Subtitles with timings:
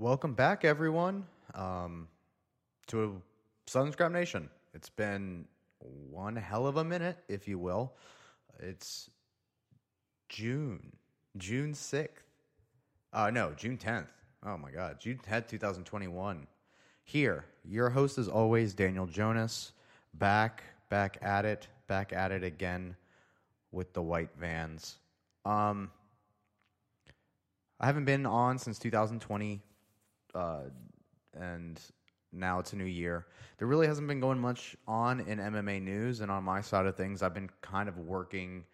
[0.00, 2.08] Welcome back, everyone, um,
[2.86, 3.20] to
[3.66, 4.48] Southern Scrap Nation.
[4.72, 5.44] It's been
[5.78, 7.92] one hell of a minute, if you will.
[8.60, 9.10] It's
[10.30, 10.96] June,
[11.36, 12.08] June 6th.
[13.12, 14.06] Uh, no, June 10th.
[14.42, 16.46] Oh my God, June 10th, 2021.
[17.04, 19.72] Here, your host is always Daniel Jonas,
[20.14, 22.96] back, back at it, back at it again
[23.70, 24.96] with the white vans.
[25.44, 25.90] Um,
[27.78, 29.60] I haven't been on since 2020,
[30.34, 30.62] uh,
[31.34, 31.80] and
[32.32, 33.26] now it's a new year.
[33.58, 36.96] There really hasn't been going much on in MMA news, and on my side of
[36.96, 38.64] things, I've been kind of working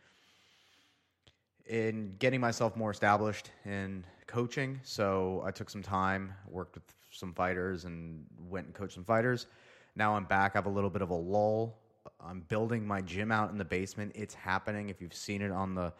[1.67, 4.81] in getting myself more established in coaching.
[4.85, 9.47] So I took some time, worked with some fighters, and went and coached some fighters.
[9.97, 10.53] Now I'm back.
[10.55, 11.79] I have a little bit of a lull.
[12.21, 14.13] I'm building my gym out in the basement.
[14.15, 14.91] It's happening.
[14.91, 15.93] If you've seen it on the,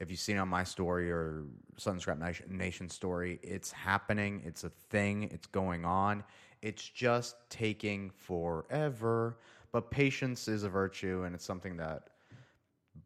[0.00, 1.44] if you've seen on my story or
[1.76, 4.42] Southern Scrap Nation, Nation story, it's happening.
[4.44, 5.24] It's a thing.
[5.24, 6.24] It's going on.
[6.62, 9.36] It's just taking forever.
[9.72, 12.08] But patience is a virtue, and it's something that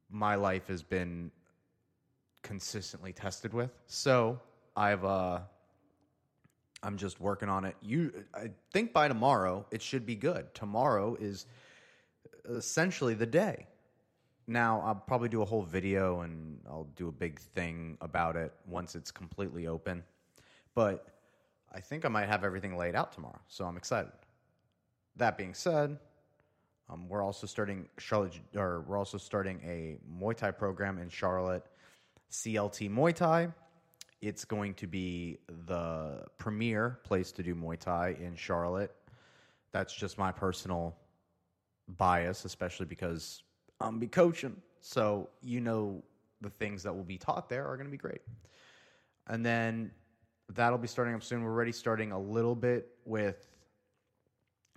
[0.08, 1.32] my life has been
[2.42, 3.70] consistently tested with.
[3.86, 4.40] So
[4.76, 5.40] I've uh
[6.82, 7.74] I'm just working on it.
[7.82, 10.54] You I think by tomorrow it should be good.
[10.54, 11.46] Tomorrow is
[12.48, 13.66] essentially the day.
[14.46, 18.52] Now I'll probably do a whole video and I'll do a big thing about it
[18.66, 20.04] once it's completely open.
[20.74, 21.06] But
[21.72, 24.12] I think I might have everything laid out tomorrow, so I'm excited.
[25.16, 25.98] That being said,
[26.90, 31.64] um, we're also starting Charlotte, or we're also starting a Muay Thai program in Charlotte,
[32.30, 33.48] CLT Muay Thai.
[34.20, 38.94] It's going to be the premier place to do Muay Thai in Charlotte.
[39.72, 40.96] That's just my personal
[41.88, 43.42] bias, especially because
[43.84, 44.56] I'm be coaching.
[44.80, 46.02] So you know
[46.40, 48.22] the things that will be taught there are going to be great.
[49.26, 49.90] And then
[50.52, 51.42] that'll be starting up soon.
[51.42, 53.48] We're already starting a little bit with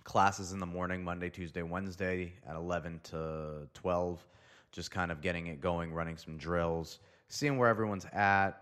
[0.04, 4.26] classes in the morning, Monday, Tuesday, Wednesday at 11 to 12.
[4.72, 8.52] Just kind of getting it going, running some drills, seeing where everyone's at,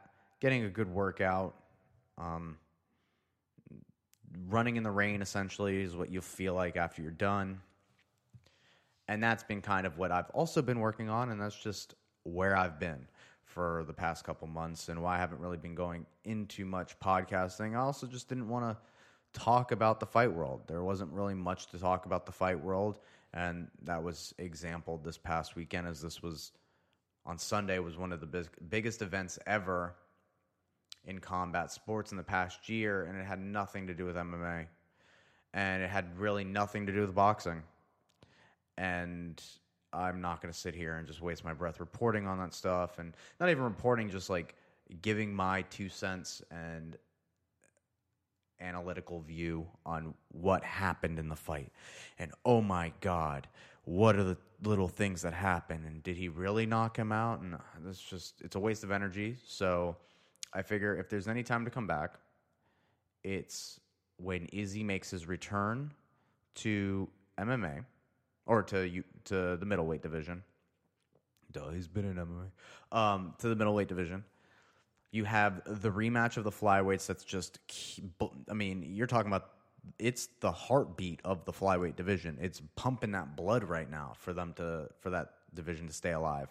[0.40, 1.54] getting a good workout.
[2.18, 2.56] Um,
[4.48, 7.60] running in the rain essentially is what you'll feel like after you're done.
[9.08, 11.94] And that's been kind of what I've also been working on, and that's just
[12.24, 13.06] where I've been
[13.44, 17.74] for the past couple months and why I haven't really been going into much podcasting.
[17.74, 20.62] I also just didn't want to talk about the fight world.
[20.66, 22.98] There wasn't really much to talk about the fight world,
[23.32, 26.52] and that was exampled this past weekend as this was
[27.24, 29.94] on Sunday was one of the big, biggest events ever
[31.04, 34.66] in combat sports in the past year, and it had nothing to do with MMA,
[35.54, 37.62] and it had really nothing to do with boxing
[38.78, 39.42] and
[39.92, 42.98] I'm not going to sit here and just waste my breath reporting on that stuff
[42.98, 44.54] and not even reporting, just like
[45.02, 46.96] giving my two cents and
[48.60, 51.72] analytical view on what happened in the fight.
[52.18, 53.46] And oh my God,
[53.84, 55.84] what are the little things that happen?
[55.86, 57.40] And did he really knock him out?
[57.40, 57.58] And uh,
[57.88, 59.36] it's just, it's a waste of energy.
[59.46, 59.96] So
[60.52, 62.14] I figure if there's any time to come back,
[63.24, 63.80] it's
[64.18, 65.92] when Izzy makes his return
[66.56, 67.08] to
[67.38, 67.84] MMA
[68.46, 70.42] or to you to the middleweight division.
[71.52, 72.96] Duh, he's been in MMA.
[72.96, 74.24] Um, to the middleweight division.
[75.10, 77.06] You have the rematch of the flyweights.
[77.06, 77.58] That's just,
[78.50, 79.50] I mean, you're talking about
[79.98, 82.38] it's the heartbeat of the flyweight division.
[82.40, 86.48] It's pumping that blood right now for them to for that division to stay alive.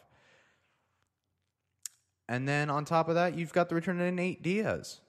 [2.27, 5.00] And then on top of that, you've got the return of Nate Diaz.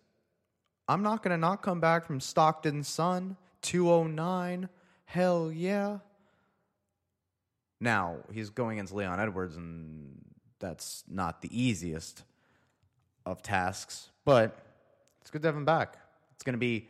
[0.89, 4.69] I'm not to not come back from Stockton Sun 209.
[5.07, 5.99] Hell yeah.
[7.81, 10.25] Now, he's going against Leon Edwards, and
[10.59, 12.23] that's not the easiest
[13.25, 14.59] of tasks, but
[15.21, 15.97] it's good to have him back.
[16.35, 16.89] It's going to be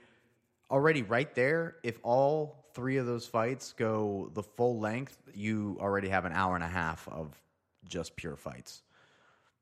[0.70, 1.76] already right there.
[1.82, 6.54] If all three of those fights go the full length, you already have an hour
[6.54, 7.40] and a half of
[7.88, 8.82] just pure fights.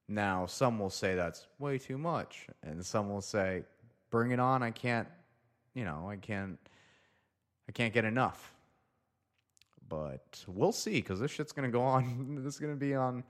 [0.09, 3.65] Now, some will say that's way too much, and some will say,
[4.11, 4.63] "Bring it on!
[4.63, 5.09] I can't,
[5.75, 6.59] you know, I can't,
[7.69, 8.54] I can't get enough."
[9.89, 12.37] But we'll see because this shit's gonna go on.
[12.45, 13.25] this is gonna be on.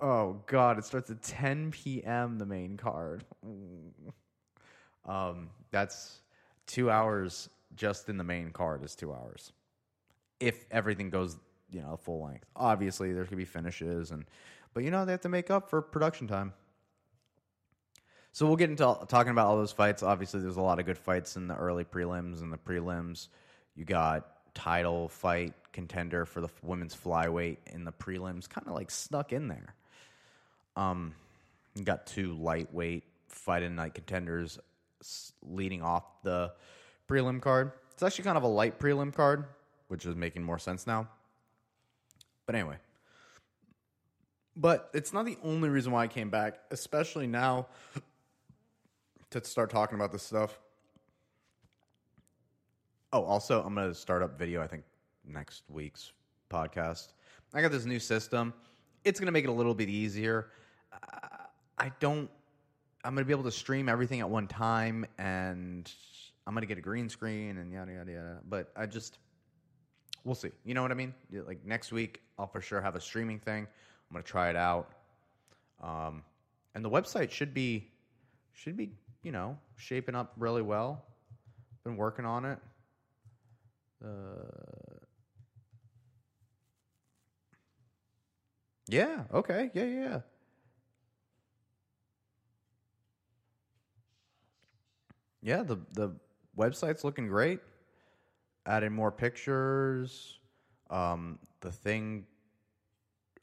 [0.00, 2.38] Oh god, it starts at 10 p.m.
[2.38, 3.24] The main card.
[5.06, 6.20] um, that's
[6.66, 9.52] two hours just in the main card is two hours.
[10.40, 11.36] If everything goes,
[11.70, 12.46] you know, full length.
[12.56, 14.24] Obviously, there could be finishes and,
[14.72, 16.52] but you know, they have to make up for production time.
[18.32, 20.02] So we'll get into talking about all those fights.
[20.02, 23.28] Obviously, there's a lot of good fights in the early prelims and the prelims.
[23.76, 28.90] You got title fight contender for the women's flyweight in the prelims, kind of like
[28.90, 29.74] snuck in there.
[30.76, 31.14] Um,
[31.82, 34.58] got two lightweight fight in night contenders
[35.42, 36.52] leading off the
[37.08, 37.72] prelim card.
[37.92, 39.44] It's actually kind of a light prelim card,
[39.88, 41.08] which is making more sense now.
[42.46, 42.76] But anyway,
[44.56, 47.66] but it's not the only reason why I came back, especially now
[49.30, 50.58] to start talking about this stuff.
[53.14, 54.82] Oh, also, I'm going to start up video, I think,
[55.24, 56.10] next week's
[56.50, 57.12] podcast.
[57.54, 58.52] I got this new system.
[59.04, 60.50] It's going to make it a little bit easier.
[60.92, 61.28] Uh,
[61.78, 62.28] I don't,
[63.04, 65.88] I'm going to be able to stream everything at one time and
[66.44, 68.38] I'm going to get a green screen and yada, yada, yada.
[68.48, 69.18] But I just,
[70.24, 70.50] we'll see.
[70.64, 71.14] You know what I mean?
[71.30, 73.68] Like next week, I'll for sure have a streaming thing.
[74.10, 74.90] I'm going to try it out.
[75.80, 76.24] Um,
[76.74, 77.92] and the website should be,
[78.54, 78.90] should be,
[79.22, 81.04] you know, shaping up really well.
[81.84, 82.58] Been working on it.
[84.04, 84.08] Uh,
[88.88, 89.24] yeah.
[89.32, 89.70] Okay.
[89.74, 89.84] Yeah.
[89.84, 90.20] Yeah.
[95.42, 95.62] yeah.
[95.62, 96.16] The the
[96.58, 97.60] website's looking great.
[98.66, 100.38] Adding more pictures.
[100.90, 102.26] Um, the thing.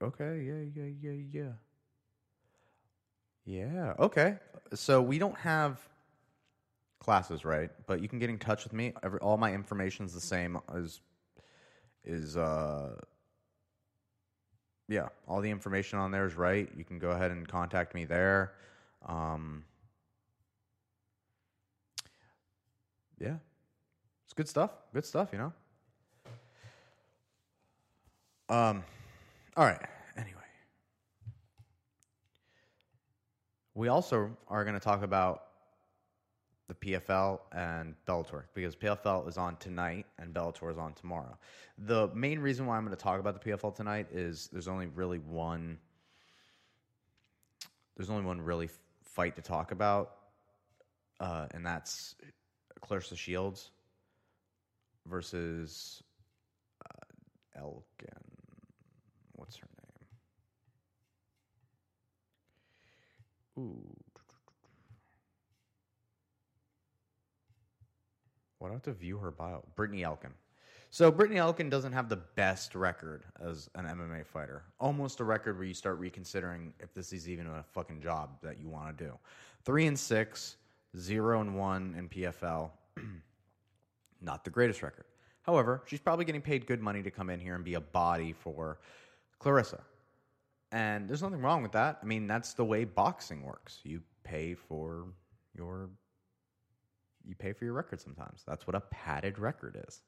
[0.01, 0.43] Okay.
[0.45, 0.83] Yeah.
[0.83, 0.91] Yeah.
[1.01, 1.21] Yeah.
[1.31, 1.51] Yeah.
[3.45, 3.93] Yeah.
[3.99, 4.37] Okay.
[4.73, 5.79] So we don't have
[7.01, 7.69] classes, right?
[7.87, 8.93] But you can get in touch with me.
[9.03, 11.01] Every, all my information is the same as
[12.03, 12.95] is uh
[14.87, 16.69] yeah, all the information on there is right.
[16.75, 18.53] You can go ahead and contact me there.
[19.05, 19.63] Um
[23.19, 23.35] Yeah.
[24.25, 24.71] It's good stuff.
[24.93, 25.53] Good stuff, you know.
[28.49, 28.83] Um
[29.57, 29.81] all right.
[30.15, 30.37] Anyway.
[33.73, 35.43] We also are going to talk about
[36.71, 41.37] the PFL and Bellator because PFL is on tonight and Bellator is on tomorrow.
[41.77, 44.87] The main reason why I'm going to talk about the PFL tonight is there's only
[44.87, 45.77] really one
[47.97, 48.69] there's only one really
[49.03, 50.15] fight to talk about,
[51.19, 52.15] uh, and that's
[52.81, 53.71] Claressa Shields
[55.05, 56.01] versus
[56.85, 57.83] uh, Elkin.
[59.33, 59.67] What's her
[63.57, 63.67] name?
[63.67, 64.10] Ooh.
[68.61, 69.63] Why do I have to view her bio?
[69.75, 70.29] Brittney Elkin.
[70.91, 74.65] So Brittney Elkin doesn't have the best record as an MMA fighter.
[74.79, 78.59] Almost a record where you start reconsidering if this is even a fucking job that
[78.59, 79.17] you want to do.
[79.65, 80.57] Three and six,
[80.95, 82.69] zero and one in PFL.
[84.21, 85.05] Not the greatest record.
[85.41, 88.31] However, she's probably getting paid good money to come in here and be a body
[88.31, 88.77] for
[89.39, 89.81] Claressa.
[90.71, 91.97] And there's nothing wrong with that.
[92.03, 93.79] I mean, that's the way boxing works.
[93.83, 95.07] You pay for
[95.57, 95.89] your
[97.27, 98.43] you pay for your record sometimes.
[98.47, 100.01] That's what a padded record is.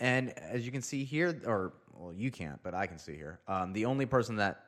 [0.00, 3.40] And as you can see here, or well, you can't, but I can see here.
[3.46, 4.64] Um, the only person that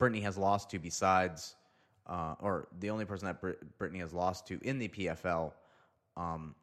[0.00, 1.56] Brittney has lost to, besides,
[2.06, 5.52] uh, or the only person that Brit- Brittney has lost to in the PFL,
[6.16, 6.54] um,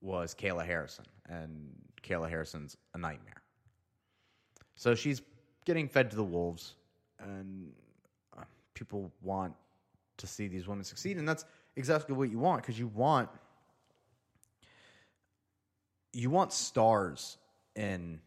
[0.00, 1.70] was Kayla Harrison, and
[2.02, 3.42] Kayla Harrison's a nightmare.
[4.74, 5.22] So she's
[5.64, 6.74] getting fed to the wolves,
[7.20, 7.70] and
[8.36, 8.42] uh,
[8.74, 9.54] people want
[10.16, 11.44] to see these women succeed, and that's
[11.76, 13.28] exactly what you want because you want
[16.12, 17.38] you want stars
[17.74, 18.20] in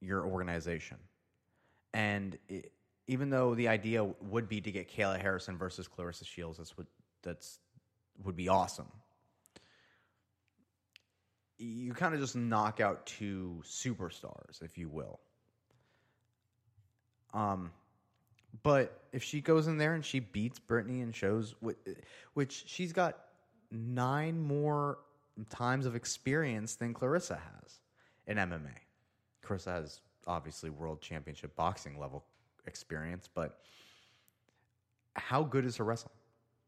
[0.00, 0.98] your organization,
[1.94, 2.72] and it,
[3.06, 6.86] even though the idea would be to get Kayla Harrison versus Claressa Shields, that's what
[7.22, 7.58] that's
[8.24, 8.90] would be awesome.
[11.58, 15.20] You kind of just knock out two superstars, if you will.
[17.32, 17.70] Um,
[18.62, 21.88] but if she goes in there and she beats Brittney and shows wh-
[22.34, 23.18] which she's got
[23.70, 24.98] nine more
[25.48, 27.80] times of experience than Claressa has
[28.26, 28.74] in MMA.
[29.42, 32.24] Claressa has obviously world championship boxing level
[32.66, 33.60] experience, but
[35.14, 36.14] how good is her wrestling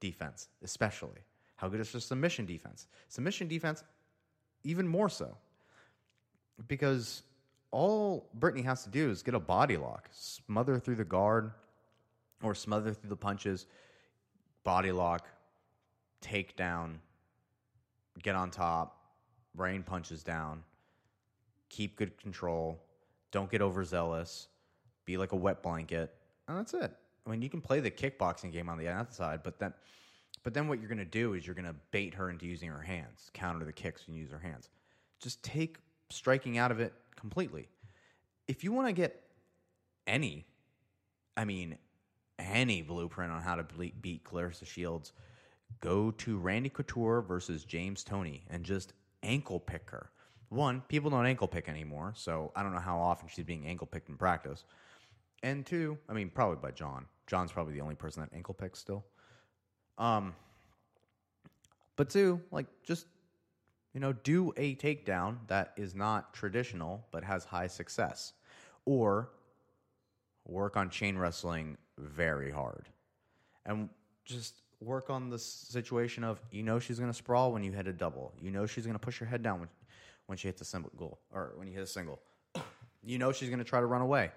[0.00, 1.21] defense, especially?
[1.57, 2.88] How good is her submission defense?
[3.09, 3.85] Submission defense,
[4.64, 5.37] even more so.
[6.69, 7.23] Because
[7.71, 11.53] all Brittney has to do is get a body lock, smother through the guard
[12.45, 13.67] or smother through the punches,
[14.65, 15.29] body lock,
[16.21, 17.01] take down,
[18.23, 19.13] get on top,
[19.57, 20.63] rain punches down,
[21.69, 22.83] keep good control,
[23.31, 24.49] don't get overzealous,
[25.05, 26.15] be like a wet blanket,
[26.49, 26.93] and that's it.
[27.27, 29.73] I mean, you can play the kickboxing game on the outside, but then,
[30.43, 32.69] but then what you're going to do is you're going to bait her into using
[32.69, 34.69] her hands, counter the kicks and use her hands.
[35.21, 35.79] Just take
[36.11, 37.69] striking out of it completely.
[38.47, 39.23] If you want to get
[40.07, 40.47] any,
[41.37, 41.79] I mean,
[42.38, 45.12] any blueprint on how to ble- beat Claressa Shields,
[45.81, 50.11] go to Randy Couture versus James Toney and just ankle pick her.
[50.49, 53.87] One, people don't ankle pick anymore, so I don't know how often she's being ankle
[53.87, 54.64] picked in practice.
[55.43, 57.07] And two, I mean, probably by John.
[57.26, 59.05] John's probably the only person that ankle picks still.
[59.99, 60.35] Um,
[61.97, 63.07] But two, like just
[63.95, 68.33] you know, do a takedown that is not traditional but has high success.
[68.85, 69.31] Or
[70.47, 72.89] work on chain wrestling very hard.
[73.67, 73.89] And
[74.25, 77.87] just work on the situation of you know she's going to sprawl when you hit
[77.87, 78.33] a double.
[78.41, 79.69] You know she's going to push her head down when,
[80.27, 82.21] when she hits a single or when you hit a single.
[83.05, 84.31] you know she's going to try to run away.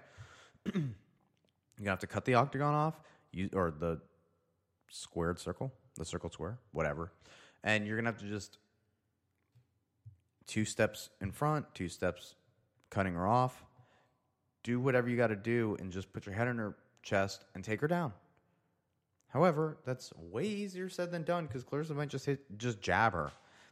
[0.74, 3.00] You're going to have to cut the octagon off
[3.32, 4.00] you, or the
[4.88, 7.12] squared circle, the circle square, whatever.
[7.62, 8.58] And you're going to have to just
[10.46, 12.34] two steps in front, two steps
[12.90, 13.64] cutting her off.
[14.62, 17.64] Do whatever you got to do and just put your head in her chest and
[17.64, 18.12] take her down.
[19.28, 23.30] However, that's way easier said than done because Claressa might just hit, just jab her.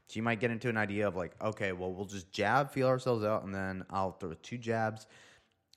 [0.09, 3.25] She might get into an idea of like, okay, well, we'll just jab, feel ourselves
[3.25, 5.07] out, and then I'll throw two jabs,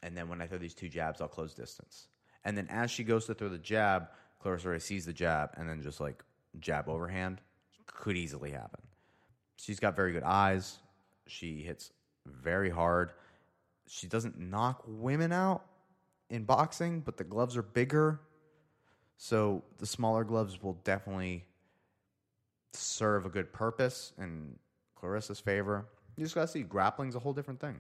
[0.04, 2.08] and then when I throw these two jabs, I'll close distance.
[2.46, 4.10] And then as she goes to throw the jab,
[4.44, 6.24] Claressa already sees the jab, and then just like
[6.60, 7.42] jab overhand
[7.88, 8.82] could easily happen.
[9.58, 10.78] She's got very good eyes.
[11.28, 11.92] She hits
[12.26, 13.14] very hard.
[13.90, 15.66] She doesn't knock women out
[16.30, 18.22] in boxing, but the gloves are bigger.
[19.18, 21.44] So the smaller gloves will definitely
[22.72, 24.60] serve a good purpose in
[24.96, 25.88] Claressa's favor.
[26.16, 27.80] You just got to see grappling's a whole different thing.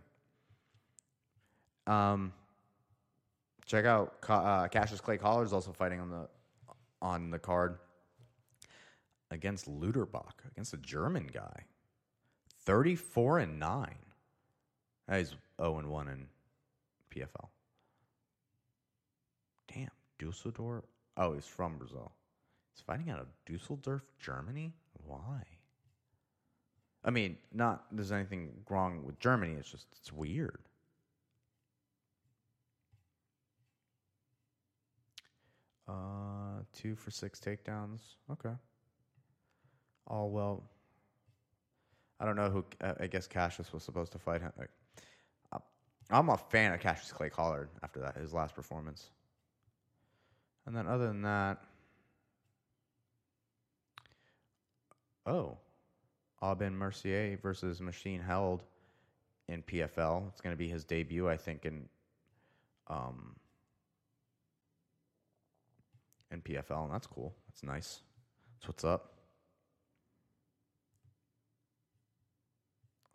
[1.86, 2.34] Um,
[3.68, 6.28] check out uh, Cassius Clay Collard is also fighting on the
[7.02, 7.78] on the card
[9.30, 11.66] against Lutterbach, against a German guy.
[12.66, 13.96] 34 and 9.
[15.12, 16.28] He's 0 and 1 in
[17.14, 17.48] PFL.
[19.74, 20.86] Damn, Dusseldorf.
[21.18, 22.12] Oh, he's from Brazil.
[22.74, 24.74] He's fighting out of Dusseldorf, Germany?
[25.06, 25.44] Why?
[27.04, 30.60] I mean, not there's anything wrong with Germany, it's just it's weird.
[35.88, 38.00] Uh, two for six takedowns.
[38.32, 38.54] Okay.
[40.08, 40.64] All well.
[42.20, 42.66] I don't know who.
[43.00, 44.52] I guess Cassius was supposed to fight him.
[46.10, 49.10] I'm a fan of Cassius Clay Collard after that his last performance.
[50.66, 51.62] And then other than that,
[55.26, 55.58] oh,
[56.42, 58.64] Aubin Mercier versus Marcin Held
[59.48, 60.28] in PFL.
[60.30, 61.88] It's going to be his debut, I think, in
[62.88, 63.36] um,
[66.32, 67.36] in PFL, and that's cool.
[67.48, 68.02] That's nice.
[68.60, 69.14] That's what's up.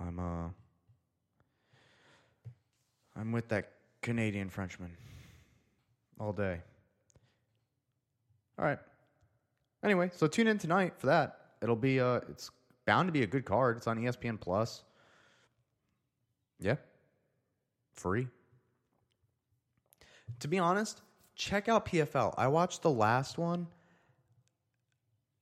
[0.00, 0.48] I'm uh
[3.24, 3.70] I'm with that
[4.02, 4.90] Canadian Frenchman
[6.20, 6.60] all day.
[8.58, 8.78] All right.
[9.82, 11.38] Anyway, so tune in tonight for that.
[11.62, 12.50] It'll be uh it's
[12.84, 13.78] bound to be a good card.
[13.78, 14.82] It's on ESPN Plus.
[16.60, 16.76] Yeah.
[17.94, 18.28] Free.
[20.40, 21.00] To be honest,
[21.34, 22.34] check out PFL.
[22.36, 23.66] I watched the last one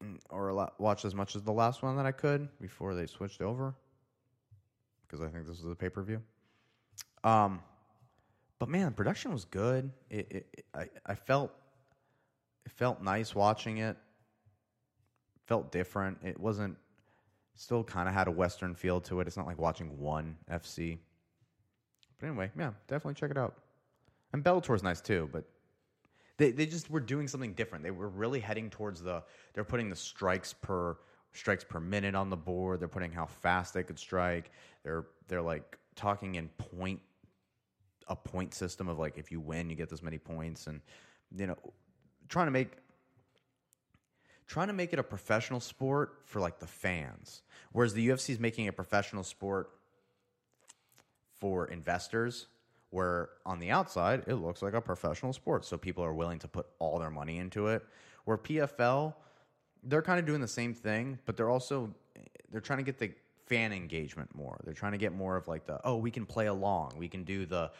[0.05, 3.43] mm, or watched as much as the last one that I could before they switched
[3.43, 3.75] over
[5.05, 6.23] because I think this was a pay per view.
[7.25, 7.61] Um,
[8.63, 9.91] but man, production was good.
[10.09, 11.51] It, it, it, I, I felt
[12.65, 13.97] it felt nice watching it.
[15.49, 16.19] Felt different.
[16.23, 16.77] It wasn't
[17.57, 19.27] still kind of had a western feel to it.
[19.27, 20.99] It's not like watching one FC.
[22.21, 23.57] But anyway, yeah, definitely check it out.
[24.33, 25.43] And Bellator's nice too, but
[26.37, 27.83] they they just were doing something different.
[27.83, 30.99] They were really heading towards the they're putting the strikes per
[31.33, 32.79] strikes per minute on the board.
[32.79, 34.53] They're putting how fast they could strike.
[34.85, 37.01] They're they're like talking in point
[38.09, 40.67] a point system of like if you win you get this many points.
[40.67, 40.81] And
[41.37, 41.57] you know
[42.29, 42.73] trying to make
[44.47, 47.43] trying to make it a professional sport for like the fans.
[47.73, 49.71] Whereas the UFC is making a professional sport
[51.39, 52.47] for investors
[52.91, 55.65] where on the outside it looks like a professional sport.
[55.65, 57.85] So people are willing to put all their money into it.
[58.25, 59.15] Where PFL
[59.83, 61.95] they're kind of doing the same thing, but they're also
[62.51, 63.13] they're trying to get the
[63.53, 64.59] fan engagement more.
[64.65, 66.95] They're trying to get more of like the oh, we can play along.
[66.97, 67.71] We can do the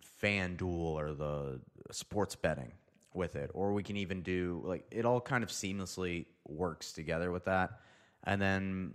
[0.00, 2.72] fan duel or the sports betting
[3.14, 7.30] with it or we can even do like it all kind of seamlessly works together
[7.32, 7.80] with that.
[8.24, 8.94] And then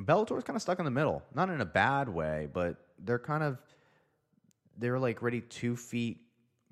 [0.00, 3.18] Bellator is kind of stuck in the middle, not in a bad way, but they're
[3.18, 3.58] kind of
[4.76, 6.18] they're like ready 2 feet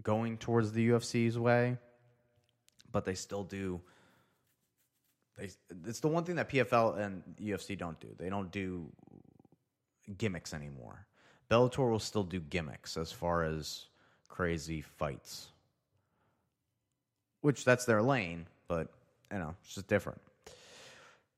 [0.02, 1.78] going towards the UFC's way,
[2.90, 3.80] but they still do
[5.36, 5.50] they,
[5.86, 8.08] it's the one thing that PFL and UFC don't do.
[8.18, 8.90] They don't do
[10.18, 11.06] gimmicks anymore.
[11.50, 13.86] Bellator will still do gimmicks as far as
[14.28, 15.48] crazy fights,
[17.40, 18.88] which that's their lane, but
[19.30, 20.20] you know it's just different.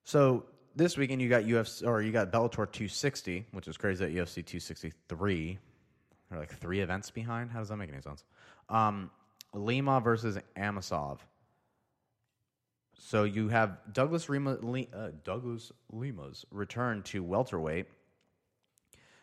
[0.04, 0.44] So
[0.76, 4.34] this weekend you got UFC or you got Bellator 260, which is crazy that UFC
[4.34, 5.58] 263.
[6.30, 7.50] They're like three events behind.
[7.50, 8.24] How does that make any sense?
[8.68, 9.10] Um,
[9.52, 11.18] Lima versus Amosov.
[12.98, 14.58] So you have Douglas Lima,
[14.94, 17.86] uh, Douglas Lima's return to welterweight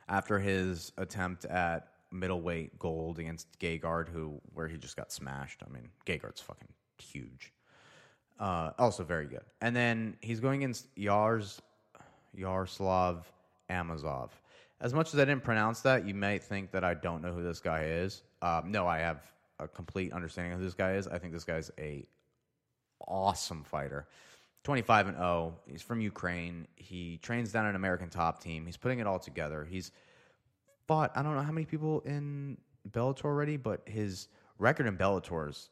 [0.08, 5.62] after his attempt at middleweight gold against Gegard, who where he just got smashed.
[5.68, 7.54] I mean, Gegard's fucking huge.
[8.40, 9.44] Uh, also very good.
[9.62, 11.60] And then he's going against Yars
[12.36, 13.32] Yaroslav
[13.70, 14.30] Amosov.
[14.80, 17.44] As much as I didn't pronounce that, you may think that I don't know who
[17.44, 18.24] this guy is.
[18.42, 19.22] Um, no, I have
[19.60, 21.08] a complete understanding of who this guy is.
[21.08, 22.04] I think this guy's a
[23.08, 24.08] awesome fighter.
[24.64, 25.56] 25 and 0.
[25.66, 26.68] He's from Ukraine.
[26.76, 28.66] He trains down an American top team.
[28.66, 29.66] He's putting it all together.
[29.70, 29.92] He's
[30.88, 32.58] fought, I don't know how many people in
[32.90, 34.28] Bellator already, but his
[34.60, 35.70] record in Bellator is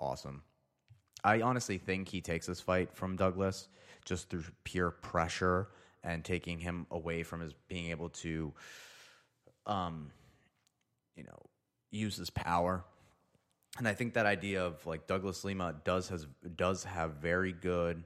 [0.00, 0.42] awesome.
[1.24, 3.68] I honestly think he takes this fight from Douglas
[4.04, 5.68] just through pure pressure
[6.04, 8.52] and taking him away from his being able to,
[9.66, 10.12] um,
[11.16, 11.38] you know,
[11.90, 12.84] use his power.
[13.78, 18.04] And I think that idea of like Douglas Lima does has does have very good.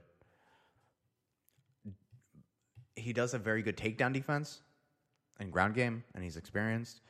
[2.95, 4.61] He does have very good takedown defense
[5.39, 7.01] and ground game, and he's experienced.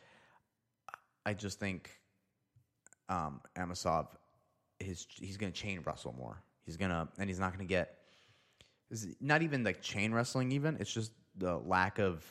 [1.26, 1.90] I just think
[3.10, 4.08] um, Amosov,
[4.80, 6.42] his he's going to chain wrestle more.
[6.66, 7.98] He's gonna, and he's not going to get.
[9.20, 10.52] Not even like chain wrestling.
[10.52, 12.24] Even it's just the lack of.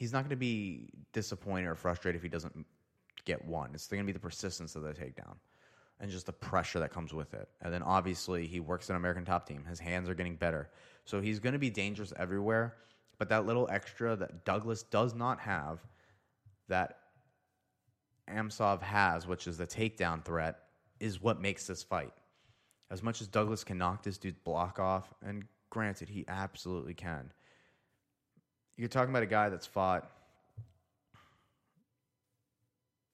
[0.00, 2.64] He's not going to be disappointed or frustrated if he doesn't
[3.26, 3.68] get one.
[3.74, 5.36] It's going to be the persistence of the takedown
[6.00, 7.50] and just the pressure that comes with it.
[7.60, 9.62] And then obviously he works in American Top Team.
[9.68, 10.70] His hands are getting better.
[11.04, 12.76] So he's going to be dangerous everywhere.
[13.18, 15.80] But that little extra that Douglas does not have,
[16.68, 17.00] that
[18.26, 20.60] Amosov has, which is the takedown threat,
[20.98, 22.14] is what makes this fight.
[22.90, 27.30] As much as Douglas can knock this dude's block off, and granted, he absolutely can.
[28.80, 30.10] You're talking about a guy that's fought.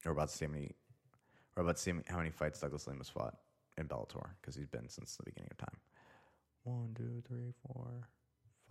[0.04, 0.76] We're about to see how many.
[1.56, 3.34] About to see how many fights Douglas Lima's fought
[3.76, 5.76] in Bellator because he's been since the beginning of time.
[6.62, 8.06] One, two, three, four,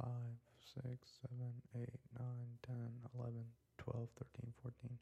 [0.01, 0.37] five,
[0.73, 3.43] six, seven, eight, nine, ten, eleven,
[3.77, 4.97] twelve, thirteen, fourteen,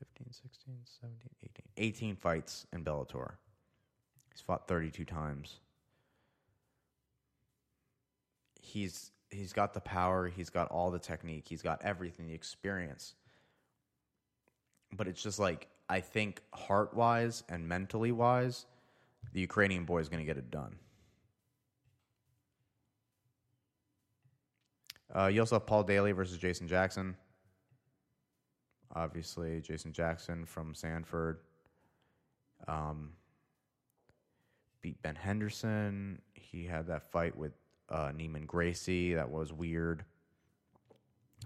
[0.00, 1.66] fifteen, sixteen, seventeen, eighteen.
[1.76, 3.34] 18 fights in Bellator.
[4.32, 5.60] He's fought 32 times.
[8.60, 13.14] He's he's got the power, he's got all the technique, he's got everything, the experience.
[14.92, 18.66] But it's just like I think heart wise and mentally wise,
[19.32, 20.76] the Ukrainian boy is going to get it done.
[25.14, 27.16] Uh, you also have Paul Daley versus Jason Jackson.
[28.94, 31.40] Obviously, Jason Jackson from Sanford
[32.66, 33.12] um,
[34.82, 36.20] beat Ben Henderson.
[36.34, 37.52] He had that fight with
[37.88, 40.04] uh, Neiman Gracie that was weird,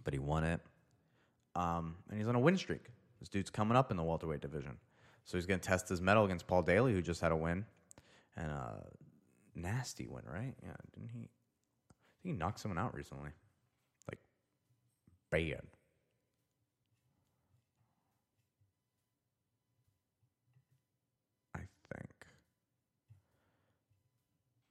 [0.04, 0.60] but he won it.
[1.54, 2.84] Um, and he's on a win streak.
[3.18, 4.76] This dude's coming up in the welterweight division,
[5.24, 7.66] so he's going to test his mettle against Paul Daley, who just had a win,
[8.36, 8.82] and a
[9.54, 10.54] nasty win, right?
[10.62, 11.28] Yeah, didn't he?
[11.28, 13.30] I think he knocked someone out recently,
[14.10, 14.18] like
[15.30, 15.62] bad.
[21.54, 22.26] I think.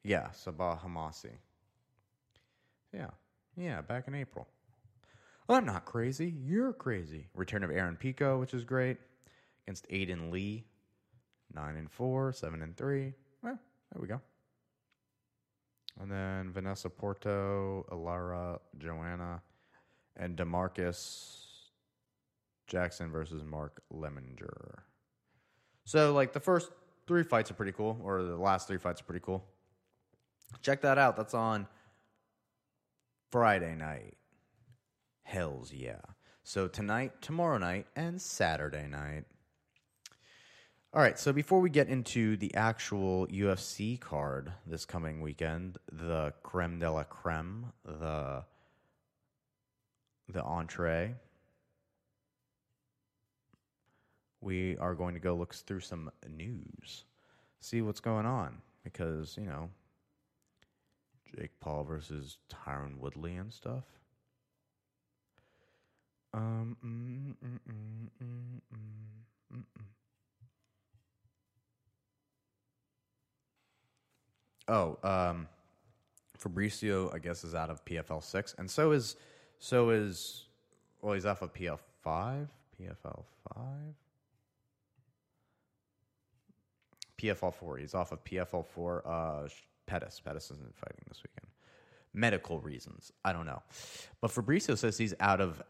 [0.03, 1.33] Yeah, Sabah Homasi.
[2.93, 3.09] Yeah,
[3.55, 4.47] yeah, back in April.
[5.47, 6.33] I'm not crazy.
[6.43, 7.27] You're crazy.
[7.33, 8.97] Return of Aaron Pico, which is great.
[9.65, 10.65] Against Aiden Lee.
[11.53, 13.13] Nine and four, seven and three.
[13.41, 13.57] Well,
[13.91, 14.21] there we go.
[15.99, 19.41] And then Vanessa Porto, Alara, Joanna,
[20.15, 21.45] and Demarcus
[22.67, 24.81] Jackson versus Mark Lemminger.
[25.85, 26.71] So, like, the first
[27.07, 29.43] three fights are pretty cool, or the last three fights are pretty cool.
[30.61, 31.17] Check that out.
[31.17, 31.67] That's on
[33.29, 34.17] Friday night.
[35.23, 36.01] Hells yeah.
[36.43, 39.25] So tonight, tomorrow night, and Saturday night.
[40.91, 46.33] All right, so before we get into the actual UFC card this coming weekend, the
[46.41, 48.43] creme de la creme, the
[50.27, 51.13] the entree,
[54.41, 57.03] we are going to go look through some news,
[57.59, 59.69] see what's going on because you know
[61.35, 63.83] Jake Paul versus Tyron Woodley and stuff.
[66.33, 66.77] Um.
[66.85, 69.83] Mm, mm, mm, mm, mm, mm, mm.
[74.67, 75.47] Oh, um,
[76.37, 79.15] Fabricio, I guess, is out of PFL six, and so is
[79.57, 80.45] so is
[81.01, 82.47] well, he's off of PFL five,
[82.79, 83.95] PFL five,
[87.17, 87.77] PFL four.
[87.77, 89.05] He's off of PFL four.
[89.07, 89.47] Uh,
[89.89, 91.51] Pettis, Pettis isn't fighting this weekend.
[92.13, 93.61] Medical reasons, I don't know,
[94.21, 95.61] but Fabricio says he's out of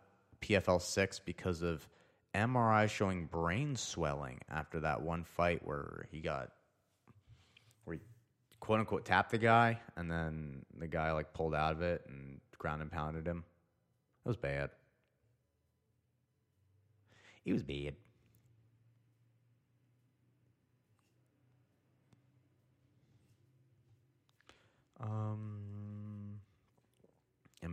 [0.41, 1.88] PFL six because of
[2.36, 6.51] MRI showing brain swelling after that one fight where he got
[7.86, 8.01] where he
[8.60, 12.39] quote unquote tapped the guy, and then the guy like pulled out of it and
[12.58, 13.43] ground and pounded him.
[14.25, 14.69] It was bad.
[17.45, 17.95] It was bad.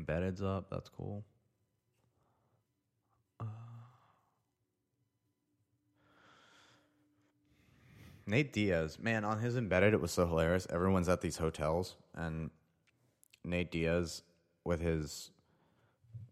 [0.07, 0.71] Embedded's up.
[0.71, 1.25] That's cool.
[3.40, 3.45] Uh,
[8.27, 10.66] Nate Diaz, man, on his embedded, it was so hilarious.
[10.71, 12.51] Everyone's at these hotels, and
[13.45, 14.23] Nate Diaz
[14.64, 15.31] with his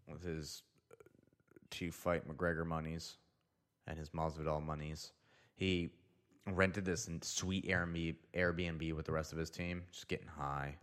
[0.07, 0.63] with his
[1.71, 3.17] to fight McGregor monies
[3.87, 5.11] and his Masvidal monies,
[5.55, 5.89] he
[6.47, 10.75] rented this sweet Airbnb with the rest of his team, just getting high,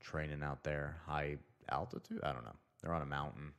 [0.00, 1.36] training out there, high
[1.70, 2.20] altitude.
[2.22, 2.56] I don't know.
[2.82, 3.52] They're on a mountain,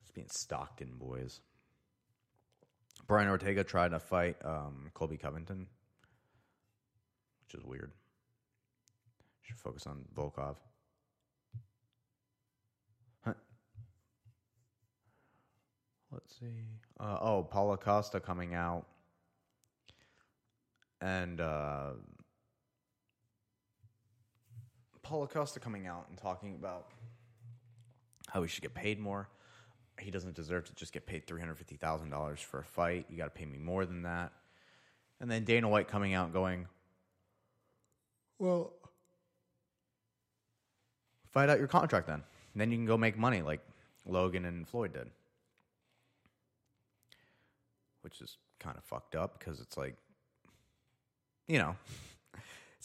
[0.00, 1.40] just being Stockton boys.
[3.06, 5.66] Brian Ortega tried to fight um, Colby Covington,
[7.46, 7.92] which is weird.
[9.42, 10.56] Should focus on Volkov.
[13.24, 13.34] Huh.
[16.12, 16.64] Let's see.
[17.00, 18.86] Uh, oh, Paulo Costa coming out
[21.00, 21.90] and uh,
[25.08, 26.88] Paulo Costa coming out and talking about
[28.28, 29.26] how he should get paid more.
[29.98, 33.06] He doesn't deserve to just get paid three hundred fifty thousand dollars for a fight.
[33.08, 34.32] You got to pay me more than that.
[35.18, 36.66] And then Dana White coming out going,
[38.38, 38.74] "Well,
[41.30, 42.22] fight out your contract then.
[42.52, 43.60] And then you can go make money like
[44.04, 45.08] Logan and Floyd did."
[48.02, 49.96] Which is kind of fucked up because it's like
[51.46, 51.76] you know,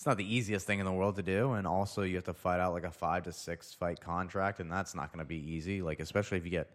[0.03, 1.53] it's not the easiest thing in the world to do.
[1.53, 4.69] And also, you have to fight out like a five to six fight contract, and
[4.69, 5.81] that's not going to be easy.
[5.81, 6.69] Like, especially if you get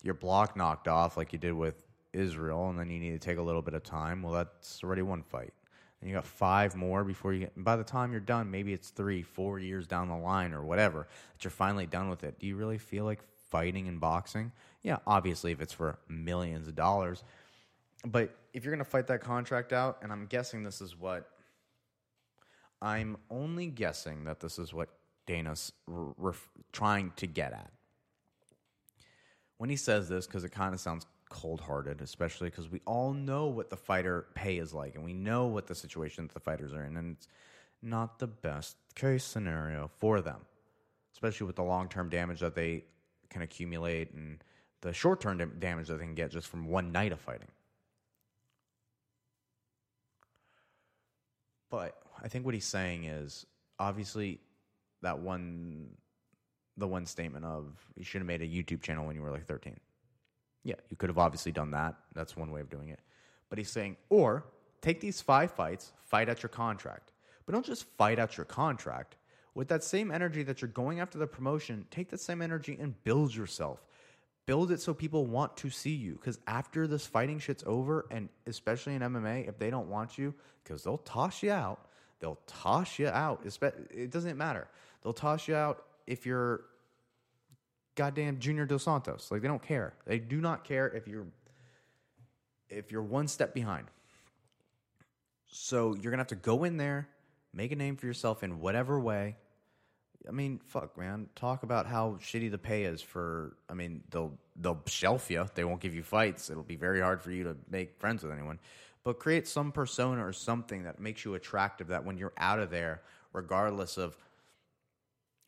[0.00, 3.38] your block knocked off, like you did with Israel, and then you need to take
[3.38, 4.22] a little bit of time.
[4.22, 5.52] Well, that's already one fight.
[6.00, 7.64] And you got five more before you get.
[7.64, 11.08] by the time you're done, maybe it's three, four years down the line or whatever
[11.34, 12.38] that you're finally done with it.
[12.38, 14.52] Do you really feel like fighting and boxing?
[14.84, 17.24] Yeah, obviously, if it's for millions of dollars
[18.04, 21.28] but if you're going to fight that contract out, and I'm guessing this is what
[22.82, 24.88] I'm only guessing that this is what
[25.26, 27.70] Dana's ref- trying to get at.
[29.58, 33.12] When he says this, because it kind of sounds cold hearted, especially because we all
[33.12, 36.40] know what the fighter pay is like, and we know what the situation that the
[36.40, 37.28] fighters are in, and it's
[37.80, 40.40] not the best case scenario for them,
[41.14, 42.84] especially with the long term damage that they
[43.30, 44.42] can accumulate and
[44.80, 47.48] the short term damage that they can get just from one night of fighting.
[51.70, 53.46] But I think what he's saying is
[53.78, 54.40] obviously
[55.02, 55.88] that one,
[56.76, 59.46] the one statement of you should have made a YouTube channel when you were like
[59.46, 59.76] 13.
[60.64, 61.96] Yeah, you could have obviously done that.
[62.14, 63.00] That's one way of doing it.
[63.48, 64.44] But he's saying, or
[64.80, 67.12] take these five fights, fight out your contract.
[67.44, 69.16] But don't just fight out your contract.
[69.54, 72.94] With that same energy that you're going after the promotion, take that same energy and
[73.04, 73.84] build yourself
[74.46, 78.28] build it so people want to see you because after this fighting shit's over and
[78.46, 81.86] especially in mma if they don't want you because they'll toss you out
[82.22, 84.68] they'll toss you out it doesn't matter
[85.02, 86.62] they'll toss you out if you're
[87.96, 91.26] goddamn junior dos santos like they don't care they do not care if you're
[92.70, 93.86] if you're one step behind
[95.46, 97.08] so you're gonna have to go in there
[97.52, 99.36] make a name for yourself in whatever way
[100.28, 101.28] I mean, fuck, man.
[101.34, 103.56] Talk about how shitty the pay is for.
[103.68, 105.46] I mean, they'll they'll shelf you.
[105.54, 106.48] They won't give you fights.
[106.48, 108.60] It'll be very hard for you to make friends with anyone.
[109.04, 111.88] But create some persona or something that makes you attractive.
[111.88, 114.16] That when you're out of there, regardless of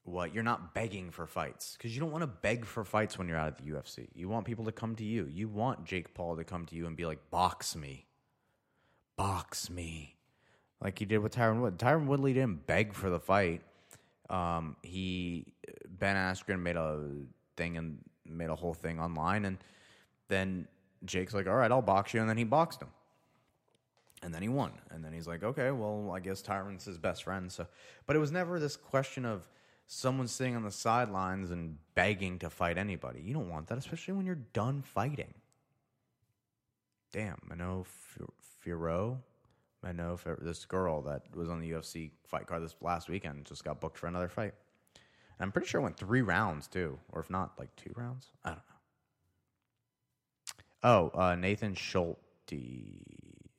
[0.03, 3.29] what, you're not begging for fights because you don't want to beg for fights when
[3.29, 4.09] you're out of the UFC.
[4.15, 5.27] You want people to come to you.
[5.27, 8.07] You want Jake Paul to come to you and be like, "Box me,
[9.17, 10.17] box me,"
[10.81, 11.79] like he did with Tyron Wood.
[11.79, 13.63] Tyron Woodley didn't beg for the fight
[14.31, 15.47] um, he
[15.99, 17.01] Ben Askren made a
[17.57, 19.59] thing and made a whole thing online, and
[20.29, 20.67] then
[21.05, 22.89] Jake's like, "All right, I'll box you," and then he boxed him,
[24.25, 27.25] and then he won, and then he's like, "Okay, well, I guess Tyron's his best
[27.25, 27.67] friend." So,
[28.07, 29.49] but it was never this question of
[29.87, 33.21] someone sitting on the sidelines and begging to fight anybody.
[33.21, 35.35] You don't want that, especially when you're done fighting.
[37.13, 37.85] Damn, know
[38.65, 39.19] Firo
[39.93, 43.81] know this girl that was on the UFC fight card this last weekend just got
[43.81, 44.55] booked for another fight.
[45.39, 48.31] And I'm pretty sure it went three rounds too, or if not, like two rounds.
[48.45, 48.63] I don't know.
[50.83, 52.19] Oh, uh, Natan Schulte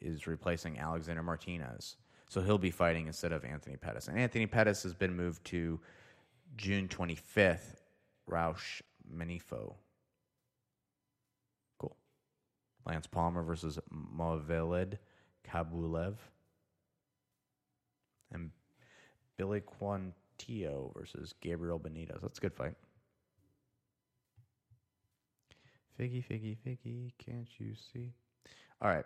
[0.05, 1.97] is replacing Alexander Martinez,
[2.29, 4.07] so he'll be fighting instead of Anthony Pettis.
[4.07, 5.79] And Anthony Pettis has been moved to
[6.55, 7.81] June 25th.
[8.27, 8.81] Raush
[9.13, 9.75] Manfio.
[11.77, 11.95] Cool.
[12.85, 14.97] Lance Palmer versus Movlid.
[15.47, 16.15] Khaybulaev.
[18.31, 18.49] And
[19.37, 22.21] Billy Quarantillo versus Gabriel Benitez.
[22.21, 22.73] That's a good fight.
[25.99, 28.11] Figgy, figgy, figgy, can't you see?
[28.81, 29.05] All right.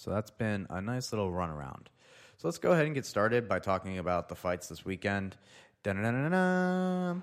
[0.00, 1.90] So that's been a nice little run around.
[2.38, 5.36] So let's go ahead and get started by talking about the fights this weekend.
[5.82, 7.22] Dun-dun-dun-dun-dun.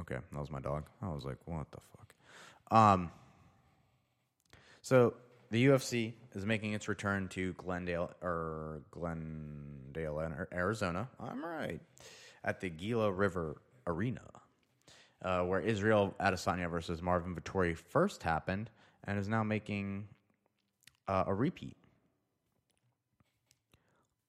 [0.00, 0.84] Okay, that was my dog.
[1.02, 2.14] I was like, what the fuck?
[2.70, 3.10] Um,
[4.80, 5.12] so
[5.50, 11.10] the UFC is making its return to Glendale or Glendale, Arizona.
[11.20, 11.82] I'm right
[12.42, 14.22] at the Gila River Arena,
[15.20, 18.70] uh, where Israel Adesanya versus Marvin Vettori first happened,
[19.04, 20.08] and is now making
[21.06, 21.76] uh, a repeat.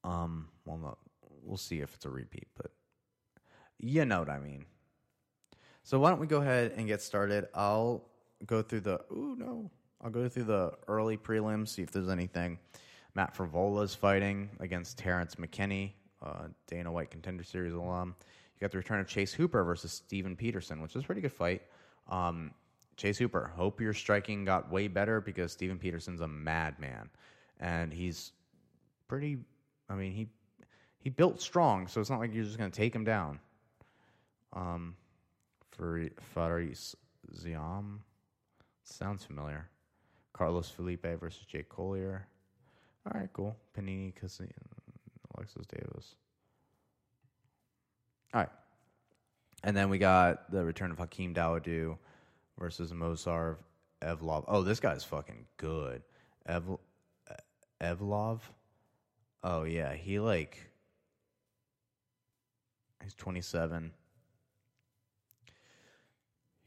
[0.03, 0.97] Um, well, no,
[1.43, 2.71] we'll see if it's a repeat, but
[3.79, 4.65] you know what I mean.
[5.83, 7.47] So why don't we go ahead and get started?
[7.53, 8.05] I'll
[8.45, 9.01] go through the.
[9.11, 9.69] Ooh no,
[10.01, 12.57] I'll go through the early prelims, see if there's anything.
[13.15, 13.37] Matt
[13.83, 15.91] is fighting against Terrance McKinney,
[16.23, 18.15] uh, Dana White Contender Series alum.
[18.55, 21.33] You got the return of Chase Hooper versus Steven Peterson, which is a pretty good
[21.33, 21.63] fight.
[22.07, 22.51] Um,
[22.99, 27.09] Chase Hooper, hope your striking got way better because Steven Peterson's a madman,
[27.57, 28.33] and he's
[29.07, 29.37] pretty.
[29.89, 30.27] I mean, he
[30.99, 33.39] he built strong, so it's not like you're just going to take him down.
[34.51, 34.97] Um,
[35.71, 36.97] Fares
[37.33, 37.99] Ziam,
[38.83, 39.69] sounds familiar.
[40.33, 42.27] Carlos Felipe versus Jake Collier.
[43.05, 43.55] All right, cool.
[43.77, 44.49] Panini, Casino,
[45.37, 46.15] Alexis Davis.
[48.33, 48.49] All right.
[49.63, 51.97] And then we got the return of Hakeem Dawodu
[52.59, 53.55] versus Movsar
[54.01, 54.43] Evloev.
[54.47, 56.03] Oh, this guy's fucking good.
[56.45, 56.77] Ev-
[57.81, 58.39] Evloev?
[59.43, 59.93] Oh, yeah.
[59.93, 60.69] He, like,
[63.01, 63.91] he's 27.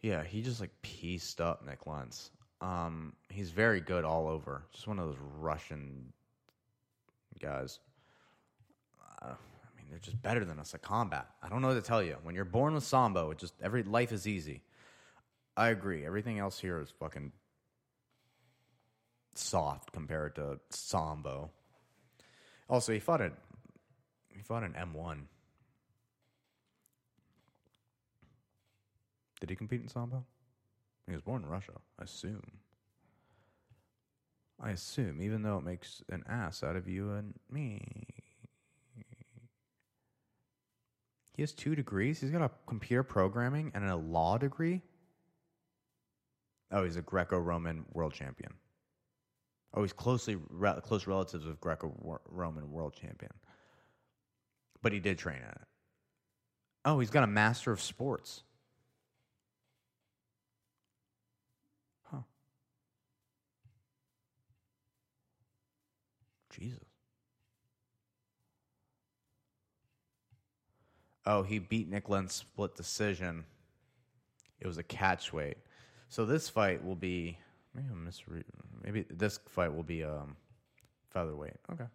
[0.01, 2.31] Yeah, he just, like, pieced up Nik Lentz.
[2.61, 4.65] Um, he's very good all over.
[4.73, 6.13] Just one of those Russian
[7.41, 7.81] guys.
[9.21, 11.27] Uh, I mean, they're just better than us at combat.
[11.43, 12.17] I don't know what to tell you.
[12.23, 14.63] When you're born with sambo, it just every life is easy.
[15.57, 16.07] I agree.
[16.07, 17.33] Everything else here is fucking
[19.35, 21.51] soft compared to sambo.
[22.69, 23.33] Also, he fought at
[24.29, 25.25] he fought an M1.
[29.41, 30.25] Did he compete in sambo?
[31.07, 32.61] He was born in Russia, I assume.
[34.61, 37.83] I assume, even though it makes an ass out of you and me.
[41.35, 42.21] He has two degrees.
[42.21, 44.83] He's got a computer programming and a law degree.
[46.73, 48.55] Oh, he's a Greco-Roman world champion.
[49.75, 53.33] Oh, he's closely re- close relatives of Greco-Roman world champion.
[54.81, 55.69] But he did train at it.
[56.85, 58.43] Oh, he's got a master of sports.
[62.05, 62.23] Huh.
[66.51, 66.81] Jesus.
[71.25, 73.45] Oh, he beat Nik Lentz split decision.
[74.59, 75.59] It was a catch weight.
[76.13, 77.39] So this fight will be
[77.75, 78.45] maybe I'm misre-
[78.85, 80.37] maybe this fight will be um
[81.09, 81.57] featherweight.
[81.73, 81.87] Okay.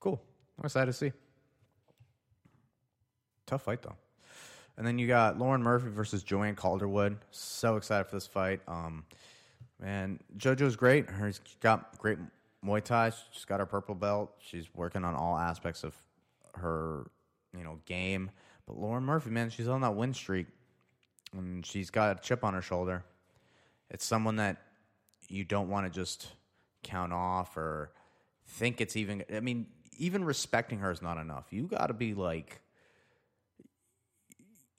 [0.00, 0.20] Cool.
[0.58, 1.10] I'm excited to see.
[3.46, 3.96] Tough fight though.
[4.76, 7.16] And then you got Lauren Murphy versus Joanne Calderwood.
[7.30, 8.60] So excited for this fight.
[8.68, 9.06] Um,
[9.80, 11.06] man, JoJo's great.
[11.24, 12.18] She's got great
[12.62, 13.12] Muay Thai.
[13.32, 14.34] She's got her purple belt.
[14.40, 15.96] She's working on all aspects of
[16.56, 17.06] her,
[17.56, 18.30] you know, game.
[18.66, 20.48] But Lauren Murphy, man, she's on that win streak,
[21.36, 23.04] and she's got a chip on her shoulder.
[23.90, 24.58] It's someone that
[25.28, 26.28] you don't want to just
[26.82, 27.92] count off or
[28.46, 29.24] think it's even.
[29.34, 29.66] I mean,
[29.98, 31.46] even respecting her is not enough.
[31.50, 32.60] You got to be like,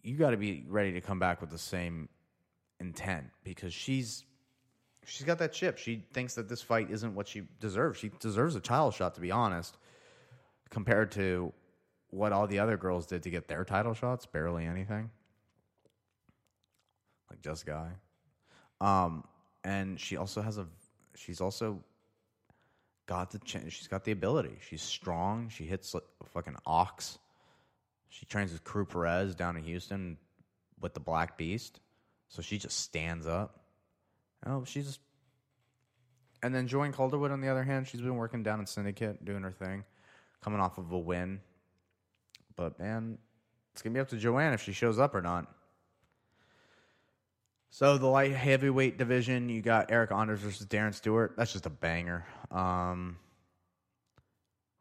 [0.02, 2.10] you got to be ready to come back with the same
[2.80, 4.24] intent because she's
[5.06, 5.78] she's got that chip.
[5.78, 8.00] She thinks that this fight isn't what she deserves.
[8.00, 9.78] She deserves a title shot, to be honest,
[10.70, 11.54] compared to
[12.10, 14.26] what all the other girls did to get their title shots.
[14.26, 15.10] Barely anything.
[17.36, 17.90] Like just guy.
[18.82, 19.24] Um,
[19.64, 20.68] and she also has a.
[21.16, 21.84] She's also
[23.08, 23.40] got the.
[23.40, 24.58] Ch- she's got the ability.
[24.68, 25.50] She's strong.
[25.50, 27.18] She hits like a fucking ox.
[28.10, 30.18] She trains with Crew Perez down in Houston
[30.80, 31.80] with the Black Beast.
[32.30, 33.60] So she just stands up.
[34.46, 34.86] Oh, she's.
[34.86, 35.00] just.
[36.44, 39.42] And then Joanne Calderwood, on the other hand, she's been working down in Syndicate, doing
[39.42, 39.84] her thing,
[40.44, 41.40] coming off of a win.
[42.56, 43.18] But man,
[43.74, 45.55] it's gonna be up to Joanne if she shows up or not.
[47.76, 51.34] So the light heavyweight division, you got Eryk Anders versus Darren Stewart.
[51.36, 52.26] That's just a banger.
[52.50, 53.18] Um,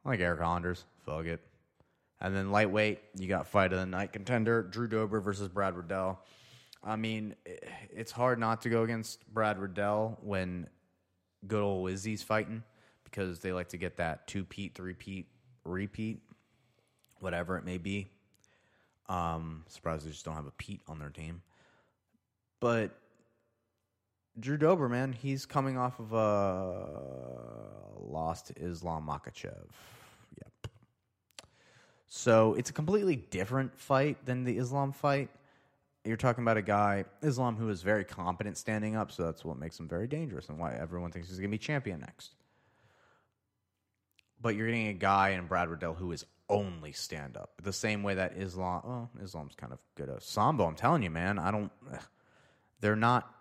[0.05, 0.85] I like Eryk Anders.
[1.05, 1.41] Fuck it.
[2.21, 6.21] And then lightweight, you got fight of the night contender Drew Dober versus Brad Riddell.
[6.85, 10.69] I mean, it's hard not to go against Brad Riddell when
[11.49, 12.63] good old Izzy's fighting
[13.03, 15.27] because they like to get that two peat, three peat,
[15.65, 16.23] repeat,
[17.19, 18.07] whatever it may be.
[19.09, 21.43] Um, surprised they just don't have a Pete on their team.
[22.65, 22.93] But
[24.41, 26.87] Drew Dober, man, he's coming off of a
[28.01, 29.67] loss to Islam Makhachev.
[30.39, 30.69] Yep.
[32.07, 35.29] So it's a completely different fight than the Islam fight.
[36.07, 39.59] You're talking about a guy, Islam, who is very competent standing up, so that's what
[39.59, 42.31] makes him very dangerous and why everyone thinks he's going to be champion next.
[44.41, 47.61] But you're getting a guy in Brad Riddell who is only stand up.
[47.63, 50.65] The same way that Islam, well, Islam's kind of good at sambo.
[50.65, 51.39] I'm telling you, man.
[51.39, 51.71] I don't.
[52.85, 53.35] They're not.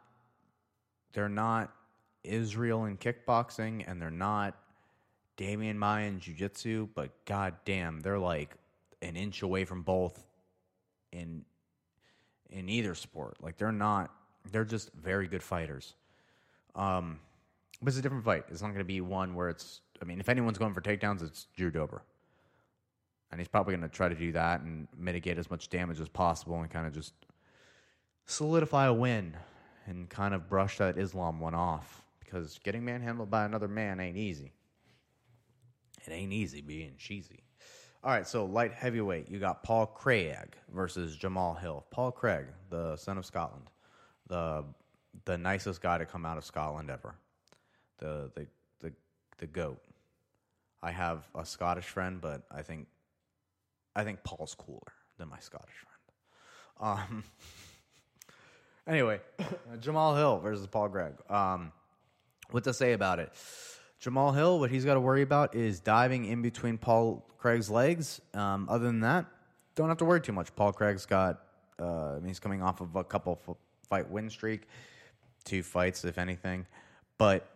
[1.11, 1.69] They're not
[2.23, 4.55] Israel in kickboxing, and they're not
[5.35, 8.55] Demian Maia in jiu-jitsu, but goddamn, they're like
[9.01, 10.25] an inch away from both
[11.11, 11.43] in
[12.51, 13.35] in either sport.
[13.41, 14.11] Like they're not.
[14.49, 15.95] They're just very good fighters.
[16.73, 17.19] Um,
[17.81, 18.45] but it's a different fight.
[18.49, 19.81] It's not going to be one where it's.
[20.01, 22.01] I mean, if anyone's going for takedowns, it's Drew Dober
[23.33, 26.07] and he's probably going to try to do that and mitigate as much damage as
[26.07, 27.13] possible and kind of just
[28.25, 29.35] solidify a win
[29.85, 34.17] and kind of brush that Islam one off because getting manhandled by another man ain't
[34.17, 34.53] easy.
[36.05, 37.43] It ain't easy being cheesy.
[38.03, 41.85] All right, so light heavyweight, you got Paul Craig versus Jamal Hill.
[41.89, 43.69] Paul Craig, the son of Scotland,
[44.27, 44.65] the
[45.25, 47.15] the nicest guy to come out of Scotland ever,
[47.99, 48.47] the the
[48.81, 48.93] the
[49.37, 49.81] the goat.
[50.81, 52.87] I have a Scottish friend, but I think
[53.95, 56.99] I think Paul's cooler than my Scottish friend.
[56.99, 57.23] Um,
[58.87, 59.19] anyway,
[59.79, 61.13] Jamal Hill versus Paul Craig.
[61.29, 61.71] Um,
[62.51, 63.31] what to say about it?
[63.99, 68.19] Jamal Hill, what he's got to worry about is diving in between Paul Craig's legs.
[68.33, 69.25] Um, other than that,
[69.75, 70.55] don't have to worry too much.
[70.55, 71.41] Paul Craig's got,
[71.79, 73.39] uh, he's coming off of a couple
[73.89, 74.67] fight win streak,
[75.45, 76.65] two fights, if anything.
[77.17, 77.47] But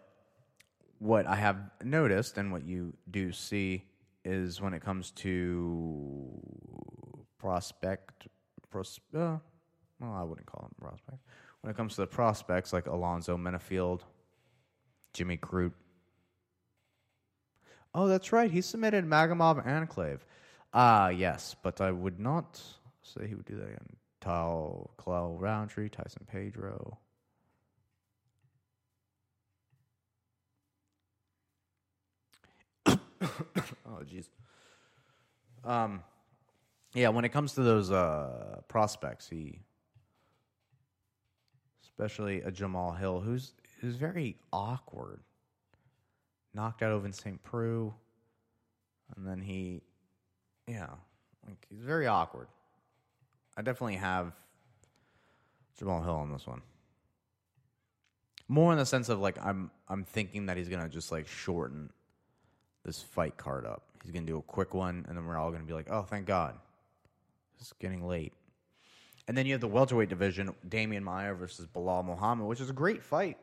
[1.00, 3.84] what I have noticed and what you do see
[4.24, 6.30] is when it comes to
[7.38, 8.28] prospect,
[8.70, 9.38] pros, uh,
[9.99, 11.19] well, I wouldn't call him prospect.
[11.62, 14.01] When it comes to the prospects like Alonzo Menifield,
[15.13, 15.73] Jimmy Crute.
[17.93, 18.51] Oh, that's right.
[18.51, 20.19] He submitted Magomedov Ankalaev.
[20.73, 22.62] Ah, uh, yes, but I would not
[23.01, 23.97] say he would do that again.
[24.21, 26.99] Khalil Rountree, Tyson Pedro.
[32.88, 34.27] oh, jeez.
[35.63, 36.03] Um,
[36.93, 39.62] yeah, when it comes to those uh, prospects, he,
[41.97, 45.19] especially a Jamal Hill, who's who's very awkward.
[46.53, 47.41] Knocked out Ovince St.
[47.43, 47.93] Preux,
[49.15, 49.81] and then he,
[50.67, 50.89] yeah,
[51.45, 52.47] like he's very awkward.
[53.55, 54.33] I definitely have
[55.77, 56.62] Jamal Hill on this one.
[58.47, 61.91] More in the sense of like I'm I'm thinking that he's gonna just like shorten
[62.86, 63.83] this fight card up.
[64.03, 66.27] He's to do a quick one, and then we're all to be like, oh, thank
[66.27, 66.55] God.
[67.60, 68.33] It's getting late.
[69.28, 72.74] And then you have the welterweight division, Demian Maia versus Belal Muhammad, which is a
[72.74, 73.38] great fight.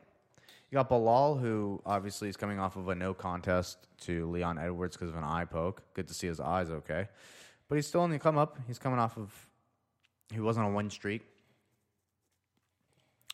[0.71, 4.97] You got Belal, who obviously is coming off of a no contest to Leon Edwards
[4.97, 5.83] because of an eye poke.
[5.93, 7.07] Good to see his eyes okay.
[7.69, 8.57] But he's still in the come up.
[8.67, 9.31] He's coming off of,
[10.33, 11.21] he wasn't on one streak.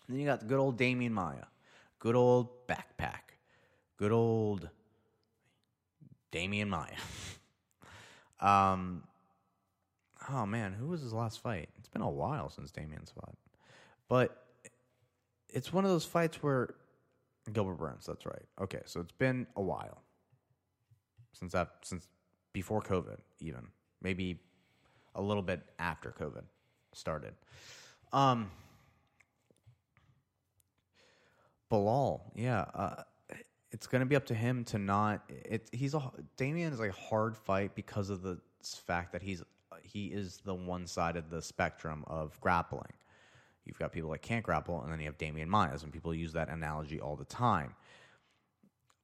[0.07, 1.45] And then you got the good old Demian Maia,
[1.99, 3.37] good old backpack,
[3.95, 4.69] good old
[6.33, 6.97] Demian Maia.
[8.41, 9.03] um,
[10.29, 11.69] oh man, who was his last fight?
[11.93, 13.35] Been a while since Demian's fought,
[14.07, 14.45] but
[15.49, 16.75] it's one of those fights where
[17.51, 18.05] Gilbert Burns.
[18.05, 18.45] That's right.
[18.61, 20.01] Okay, so it's been a while
[21.33, 22.07] since that since
[22.53, 23.67] before COVID, even
[24.01, 24.39] maybe
[25.15, 26.43] a little bit after COVID
[26.93, 27.33] started.
[28.13, 28.51] Um,
[31.71, 32.65] Belal, yeah.
[32.73, 33.03] Uh,
[33.71, 35.23] it's going to be up to him to not.
[35.29, 39.41] It, he's a Demian is a hard fight because of the fact that he's
[39.83, 42.93] he is the one side of the spectrum of grappling.
[43.65, 46.33] You've got people that can't grapple, and then you have Demian Myers, and people use
[46.33, 47.75] that analogy all the time.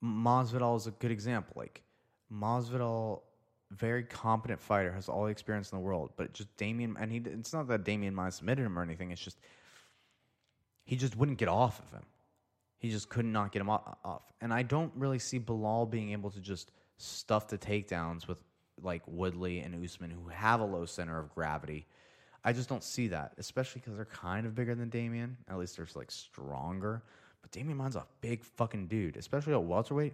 [0.04, 1.54] Masvidal is a good example.
[1.56, 1.84] Like
[2.34, 3.22] Masvidal,
[3.72, 7.18] very competent fighter, has all the experience in the world, but just Demian, and he.
[7.18, 9.12] It's not that Demian Myers submitted him or anything.
[9.12, 9.38] It's just
[10.88, 12.06] he just wouldn't get off of him.
[12.80, 14.22] He just could not get him off.
[14.40, 18.38] And I don't really see Belal being able to just stuff the takedowns with
[18.82, 21.86] like Woodley and Usman, who have a low center of gravity.
[22.44, 25.36] I just don't see that, especially because they're kind of bigger than Demian.
[25.50, 27.04] At least they're like stronger.
[27.42, 30.14] But Maia's a big fucking dude, especially at welterweight.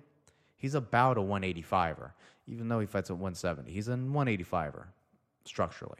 [0.55, 2.11] He's about a 185er,
[2.47, 3.71] even though he fights at 170.
[3.71, 4.85] He's a 185er
[5.45, 5.99] structurally.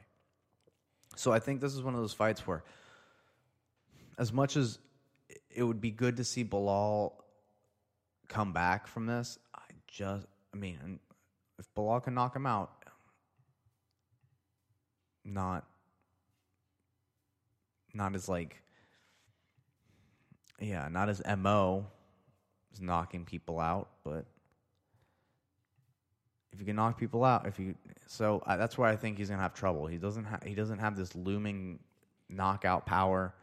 [1.16, 2.64] So I think this is one of those fights where,
[4.18, 4.80] as much as
[5.50, 7.14] it would be good to see Belal
[8.28, 9.38] come back from this.
[9.54, 11.00] I just, I mean,
[11.60, 12.72] if Belal can knock him out,
[15.24, 15.66] not,
[17.94, 18.62] not as like,
[20.60, 21.86] yeah, not as mo
[22.74, 24.26] is knocking people out, but
[26.52, 27.76] if you can knock people out, if you
[28.06, 29.88] so uh, that's why I think he's gonna have trouble.
[29.88, 31.80] He doesn't ha- he doesn't have this looming
[32.30, 33.34] knockout power,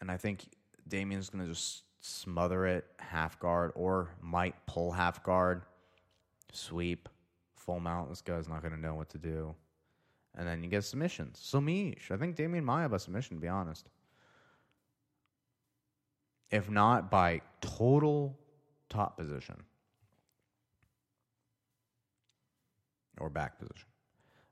[0.00, 0.44] and I think
[0.88, 5.62] Demian's gonna just smother it half guard or might pull half guard,
[6.52, 7.08] sweep,
[7.54, 8.08] full mount.
[8.08, 9.54] This guy's not gonna know what to do,
[10.36, 11.38] and then you get submissions.
[11.42, 13.36] So Mish, I think Demian Maia by submission.
[13.36, 13.88] To be honest,
[16.50, 18.38] if not by total
[18.88, 19.62] top position.
[23.20, 23.86] or back position.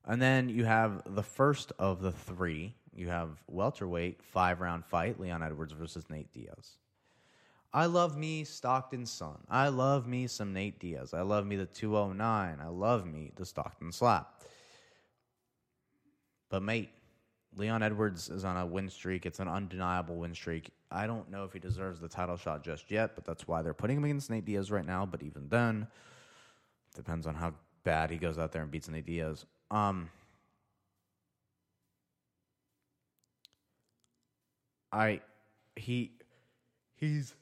[0.04, 2.74] And then you have the first of the three.
[2.94, 6.78] You have welterweight five round fight Leon Edwards versus Nate Diaz.
[7.76, 9.36] I love me Stockton Son.
[9.50, 11.12] I love me some Nate Diaz.
[11.12, 12.58] I love me the 209.
[12.58, 14.42] I love me the Stockton Slap.
[16.48, 16.88] But mate,
[17.54, 19.26] Leon Edwards is on a win streak.
[19.26, 20.70] It's an undeniable win streak.
[20.90, 23.74] I don't know if he deserves the title shot just yet, but that's why they're
[23.74, 25.04] putting him against Nate Diaz right now.
[25.04, 25.86] But even then,
[26.94, 27.52] depends on how
[27.84, 28.10] bad.
[28.10, 29.44] He goes out there and beats Nate Diaz.
[29.70, 30.08] Um,
[34.90, 35.20] I
[35.74, 36.12] he
[36.94, 37.34] he's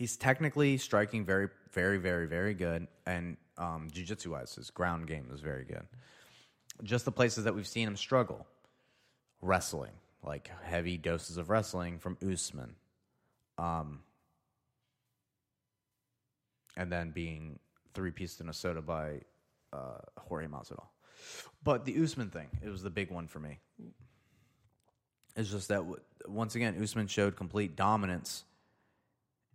[0.00, 5.28] he's technically striking very very very very good and um, jiu-jitsu wise his ground game
[5.30, 5.86] is very good
[6.82, 8.46] just the places that we've seen him struggle
[9.42, 9.92] wrestling
[10.22, 12.74] like heavy doses of wrestling from Usman
[13.58, 14.00] um,
[16.78, 17.58] and then being
[17.92, 19.20] three pieces in a soda by
[19.72, 20.86] uh, Jorge Masvidal.
[21.62, 23.58] But the Usman thing, it was the big one for me.
[25.36, 25.84] It's just that
[26.26, 28.44] once again, Usman showed complete dominance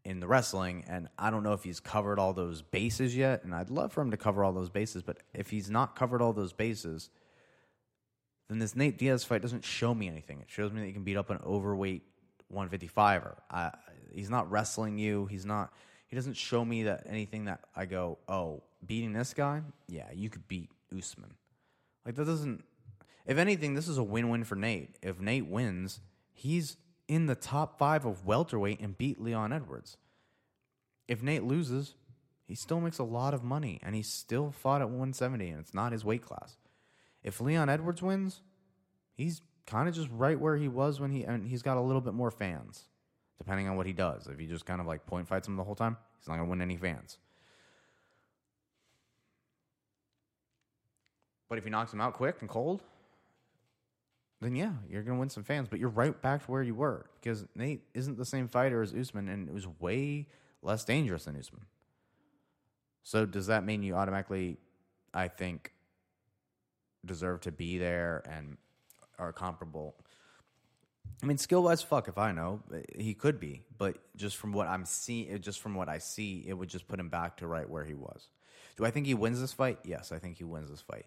[0.06, 3.44] in the wrestling, and I don't know if he's covered all those bases yet.
[3.44, 6.22] And I'd love for him to cover all those bases, but if he's not covered
[6.22, 7.10] all those bases,
[8.48, 10.40] then this Nate Diaz fight doesn't show me anything.
[10.40, 12.04] It shows me that he can beat up an overweight
[12.54, 13.36] 155er.
[13.50, 13.72] I,
[14.14, 15.26] he's not wrestling you.
[15.26, 15.74] He's not
[16.08, 20.30] he doesn't show me that anything that I go, oh, beating this guy, yeah, you
[20.30, 21.34] could beat Usman.
[22.06, 22.64] Like that doesn't.
[23.26, 24.98] If anything, this is a win-win for Nate.
[25.02, 26.00] If Nate wins,
[26.32, 26.78] he's
[27.08, 29.98] in the top five of welterweight and beat Leon Edwards.
[31.08, 31.96] If Nate loses,
[32.46, 35.74] he still makes a lot of money and he still fought at 170 and it's
[35.74, 36.58] not his weight class.
[37.24, 38.42] If Leon Edwards wins,
[39.14, 42.02] he's kind of just right where he was when he and he's got a little
[42.02, 42.86] bit more fans
[43.38, 44.28] depending on what he does.
[44.28, 46.48] If he just kind of like point fights him the whole time, he's not going
[46.48, 47.18] to win any fans.
[51.50, 52.82] But if he knocks him out quick and cold,
[54.42, 55.68] then yeah, you're going to win some fans.
[55.70, 58.94] But you're right back to where you were because Nate isn't the same fighter as
[58.94, 60.28] Usman, and it was way
[60.62, 61.66] less dangerous than Usman.
[63.04, 64.58] So does that mean you automatically,
[65.14, 65.72] I think,
[67.06, 68.58] deserve to be there and
[69.20, 69.96] are comparable
[71.24, 72.62] I mean, skill wise, fuck if I know.
[72.96, 76.54] He could be, but just from what I'm seeing, just from what I see, it
[76.54, 78.30] would just put him back to right where he was.
[78.78, 79.80] Do I think he wins this fight?
[79.84, 81.06] Yes, I think he wins this fight.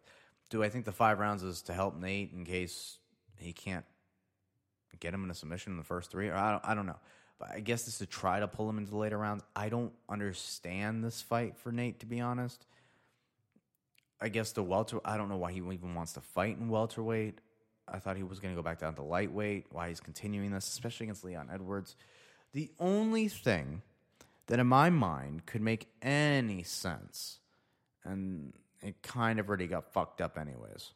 [0.49, 2.99] Do I think the five rounds is to help Nate in case
[3.41, 3.84] he can't
[5.01, 6.28] get him in a submission in the first three?
[6.28, 6.99] Or I don't, I don't know.
[7.39, 9.45] But I guess this is to try to pull him into the later rounds.
[9.55, 12.66] I don't understand this fight for Nate, to be honest.
[14.20, 14.99] I guess the welter.
[15.05, 17.41] I don't know why he even wants to fight in welterweight.
[17.86, 19.66] I thought he was going to go back down to lightweight.
[19.70, 21.95] Why he's continuing this, especially against Leon Edwards.
[22.53, 23.82] The only thing
[24.49, 27.39] that in my mind could make any sense,
[28.05, 30.93] and it kind of already got fucked up anyways,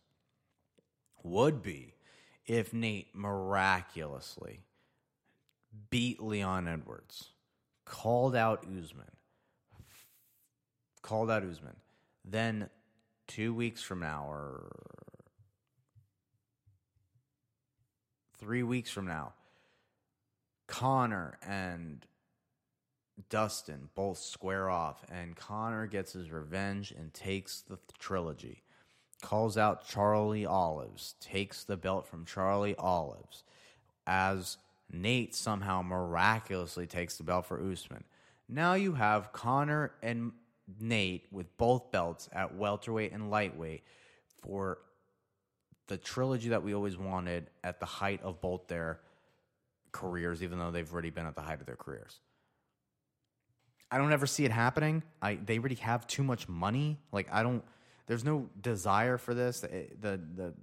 [1.23, 1.95] would be
[2.47, 4.65] if Nate miraculously
[5.91, 7.31] beat Leon Edwards,
[7.85, 9.11] called out Usman,
[11.03, 11.77] called out Usman,
[12.25, 12.69] then
[13.27, 14.71] two weeks from now or
[18.39, 19.33] three weeks from now,
[20.67, 22.05] Conor and
[23.29, 28.62] Dustin both square off, and Conor gets his revenge and takes the th- trilogy.
[29.23, 33.45] Calls out Charlie Olives, takes the belt from Charlie Olives,
[34.07, 34.59] as
[34.91, 38.05] Nate somehow miraculously takes the belt for Usman.
[38.49, 40.33] Now you have Conor and
[40.79, 43.85] Nate with both belts at welterweight and lightweight
[44.43, 44.79] for
[45.87, 49.01] the trilogy that we always wanted at the height of both their
[49.93, 52.21] careers, even though they've already been at the height of their careers.
[53.91, 55.03] I don't ever see it happening.
[55.21, 56.99] I they already have too much money.
[57.13, 57.63] Like I don't.
[58.07, 59.61] There's no desire for this.
[59.61, 59.69] The
[60.01, 60.55] the, the,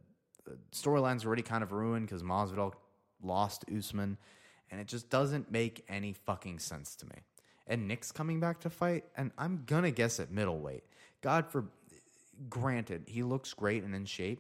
[0.46, 2.74] the storyline's already kind of ruined because Masvidal
[3.22, 4.18] lost Usman,
[4.72, 7.16] and it just doesn't make any fucking sense to me.
[7.68, 10.84] And Nick's coming back to fight, and I'm gonna guess at middleweight.
[11.22, 11.66] God for
[12.50, 14.40] granted, he looks great and in shape.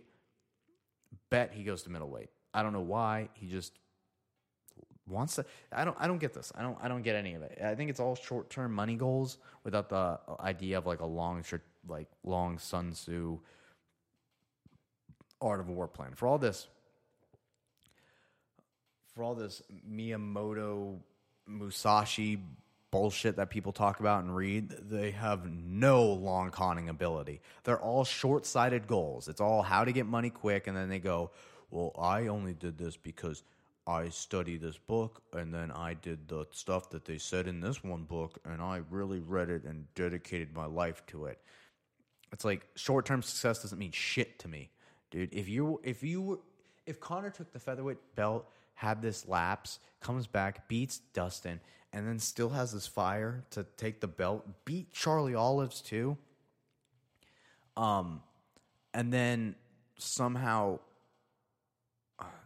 [1.29, 2.29] Bet he goes to middleweight.
[2.53, 3.29] I don't know why.
[3.33, 3.73] He just
[5.07, 6.51] wants to I don't I don't get this.
[6.55, 7.59] I don't I don't get any of it.
[7.63, 11.43] I think it's all short-term money goals without the idea of like a long
[11.89, 13.39] like long Sun Tzu
[15.41, 16.13] art of war plan.
[16.13, 16.67] For all this
[19.15, 20.99] for all this Miyamoto
[21.47, 22.39] Musashi
[22.91, 27.41] bullshit that people talk about and read, they have no long conning ability.
[27.63, 29.27] They're all short sighted goals.
[29.27, 31.31] It's all how to get money quick, and then they go,
[31.69, 33.43] Well, I only did this because
[33.89, 37.83] I studied this book and then I did the stuff that they said in this
[37.83, 41.39] one book and I really read it and dedicated my life to it.
[42.31, 44.69] It's like short term success doesn't mean shit to me.
[45.11, 46.41] Dude, if you if you
[46.85, 51.59] if Conor took the featherweight belt, had this lapse, comes back, beats Dustin,
[51.91, 56.17] and then still has this fire to take the belt, beat Charlie Olives too.
[57.75, 58.21] Um
[58.93, 59.55] and then
[59.97, 60.79] somehow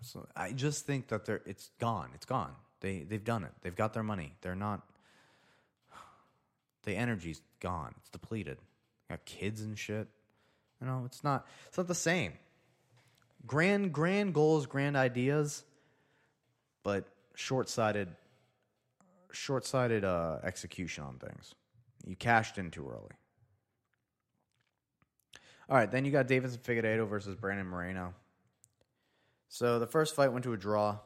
[0.01, 2.09] so I just think that they're it's gone.
[2.13, 2.51] It's gone.
[2.79, 3.51] They they've done it.
[3.61, 4.33] They've got their money.
[4.41, 4.81] They're not.
[6.83, 7.95] The energy's gone.
[7.99, 8.57] It's depleted.
[9.13, 10.07] Got kids and shit.
[10.81, 11.45] You know, it's not.
[11.67, 12.33] It's not the same.
[13.45, 15.63] Grand grand goals, grand ideas,
[16.81, 17.05] but
[17.35, 18.07] short sighted.
[19.31, 21.53] Short sighted uh, execution on things.
[22.07, 23.11] You cashed in too early.
[25.69, 28.15] All right, then you got Deiveson Figueiredo versus Brandon Moreno.
[29.47, 30.97] So the first fight went to a draw.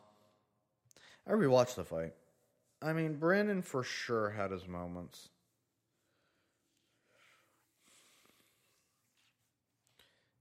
[1.27, 2.13] I rewatched the fight.
[2.81, 5.27] I mean, Brandon for sure had his moments.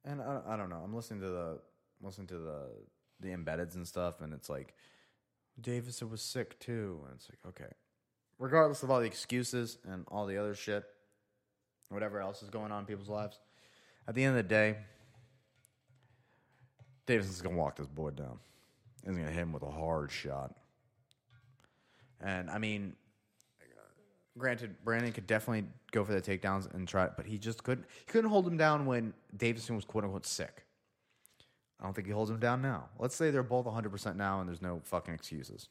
[0.06, 0.80] And I, I don't know.
[0.82, 1.58] I'm listening to the
[2.00, 2.68] listening to the
[3.20, 4.74] the embeds and stuff, and it's like
[5.60, 7.72] Deiveson was sick too, and it's like okay.
[8.38, 10.84] Regardless of all the excuses and all the other shit,
[11.88, 13.40] whatever else is going on in people's lives,
[14.06, 14.76] at the end of the day,
[17.06, 18.38] Deiveson's gonna walk this boy down.
[19.04, 20.54] He's gonna hit him with a hard shot.
[22.20, 22.94] And I mean,
[24.38, 27.86] granted, Brandon could definitely go for the takedowns and try, but he just couldn't.
[28.06, 30.64] He couldn't hold him down when Deiveson was quote unquote sick.
[31.80, 32.88] I don't think he holds him down now.
[32.98, 35.68] Let's say they're both 100% now and there's no fucking excuses.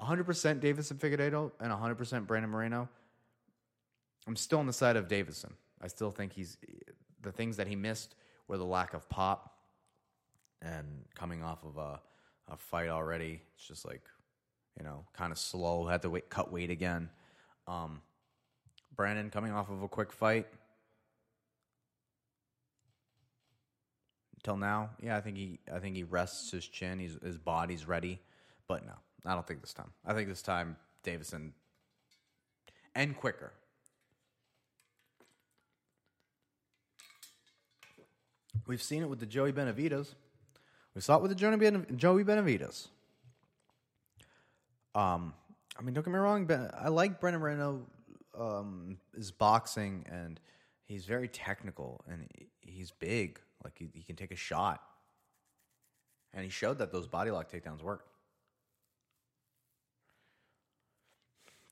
[0.00, 0.24] 100%
[0.60, 2.88] Deiveson Figueiredo and 100% Brandon Moreno.
[4.26, 5.52] I'm still on the side of Deiveson.
[5.80, 6.58] I still think he's
[7.22, 8.14] the things that he missed
[8.48, 9.54] were the lack of pop
[10.62, 12.00] and coming off of a,
[12.48, 13.40] a fight already.
[13.56, 14.02] It's just like,
[14.80, 15.86] you know, kind of slow.
[15.86, 17.10] Had to wait, cut weight again.
[17.68, 18.00] Um,
[18.96, 20.46] Brandon coming off of a quick fight.
[24.38, 26.98] Until now, yeah, I think he, I think he rests his chin.
[26.98, 28.20] He's, his body's ready,
[28.66, 28.94] but no,
[29.26, 29.90] I don't think this time.
[30.06, 31.50] I think this time Deiveson
[32.94, 33.52] and quicker.
[38.66, 40.14] We've seen it with the Joey Benavidez.
[40.94, 42.88] We saw it with the Joey Benavidez.
[44.94, 45.34] Um,
[45.78, 46.46] I mean, don't get me wrong.
[46.46, 47.86] Ben, I like Brandon Moreno.
[48.38, 50.38] Um, his boxing and
[50.86, 52.28] he's very technical and
[52.60, 53.40] he's big.
[53.64, 54.82] Like he, he can take a shot,
[56.32, 58.06] and he showed that those body lock takedowns work.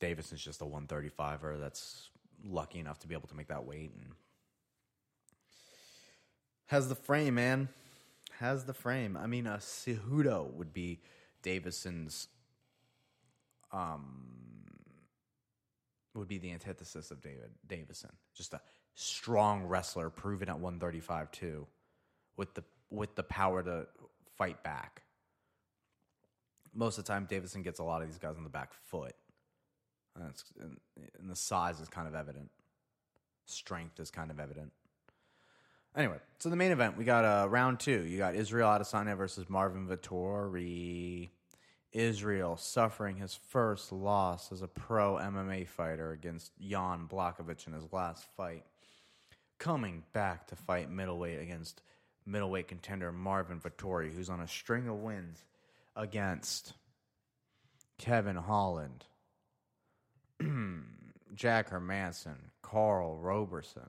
[0.00, 2.10] Davis is just a 135er that's
[2.46, 4.12] lucky enough to be able to make that weight and
[6.66, 7.68] has the frame, man.
[8.38, 9.16] Has the frame.
[9.16, 11.00] I mean, a Cejudo would be
[11.42, 12.28] Deiveson's.
[13.72, 14.28] Um,
[16.14, 18.10] would be the antithesis of David Deiveson.
[18.34, 18.60] Just a
[18.94, 21.66] strong wrestler, proven at 135 too,
[22.36, 23.86] with the with the power to
[24.36, 25.02] fight back.
[26.74, 29.14] Most of the time, Deiveson gets a lot of these guys on the back foot,
[30.16, 30.76] and, and,
[31.18, 32.50] and the size is kind of evident.
[33.46, 34.72] Strength is kind of evident.
[35.96, 38.04] Anyway, so the main event, we got uh, round two.
[38.04, 41.30] You got Israel Adesanya versus Marvin Vettori.
[41.92, 47.92] Israel suffering his first loss as a pro MMA fighter against Jan Blachowicz in his
[47.92, 48.64] last fight.
[49.58, 51.82] Coming back to fight middleweight against
[52.26, 55.44] middleweight contender Marvin Vettori, who's on a string of wins
[55.96, 56.74] against
[57.96, 59.04] Kevin Holland,
[61.34, 63.88] Jack Hermansson, Karl Roberson.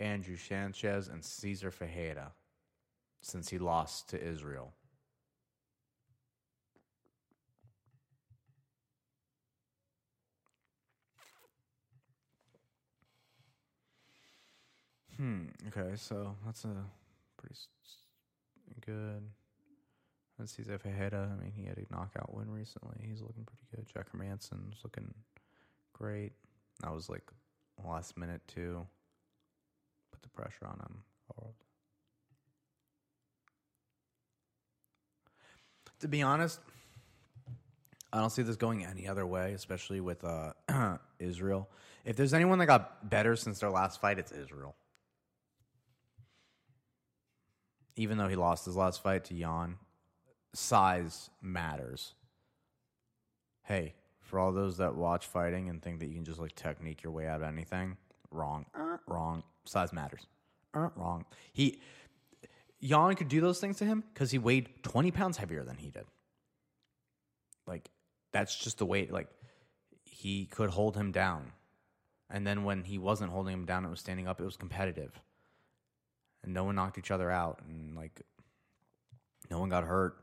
[0.00, 2.32] Andrew Sanchez and Cesar Ferreira
[3.20, 4.72] since he lost to Israel.
[15.18, 15.46] Hmm.
[15.66, 16.74] Okay, so that's a
[17.36, 17.56] pretty
[18.86, 19.22] good.
[20.38, 21.32] Let's see if Fajeda.
[21.32, 22.96] I mean, he had a knockout win recently.
[23.02, 23.86] He's looking pretty good.
[23.92, 25.12] Jack Hermansson's looking
[25.92, 26.32] great.
[26.82, 27.24] That was like
[27.84, 28.86] last minute too.
[30.12, 31.02] Put the pressure on him.
[36.00, 36.60] To be honest,
[38.12, 40.52] I don't see this going any other way, especially with uh,
[41.18, 41.68] Israel.
[42.04, 44.76] If there's anyone that got better since their last fight, it's Israel.
[47.98, 49.76] Even though he lost his last fight to Jan,
[50.54, 52.14] size matters.
[53.64, 57.02] Hey, for all those that watch fighting and think that you can just like technique
[57.02, 57.96] your way out of anything,
[58.30, 59.42] wrong, uh, wrong.
[59.64, 60.26] Size matters.
[60.72, 61.24] Uh, wrong.
[61.52, 61.80] He
[62.80, 65.90] Jan could do those things to him because he weighed twenty pounds heavier than he
[65.90, 66.04] did.
[67.66, 67.90] Like
[68.32, 69.08] that's just the way.
[69.10, 69.28] Like
[70.04, 71.52] he could hold him down,
[72.30, 74.40] and then when he wasn't holding him down, it was standing up.
[74.40, 75.20] It was competitive,
[76.42, 78.22] and no one knocked each other out, and like
[79.50, 80.16] no one got hurt.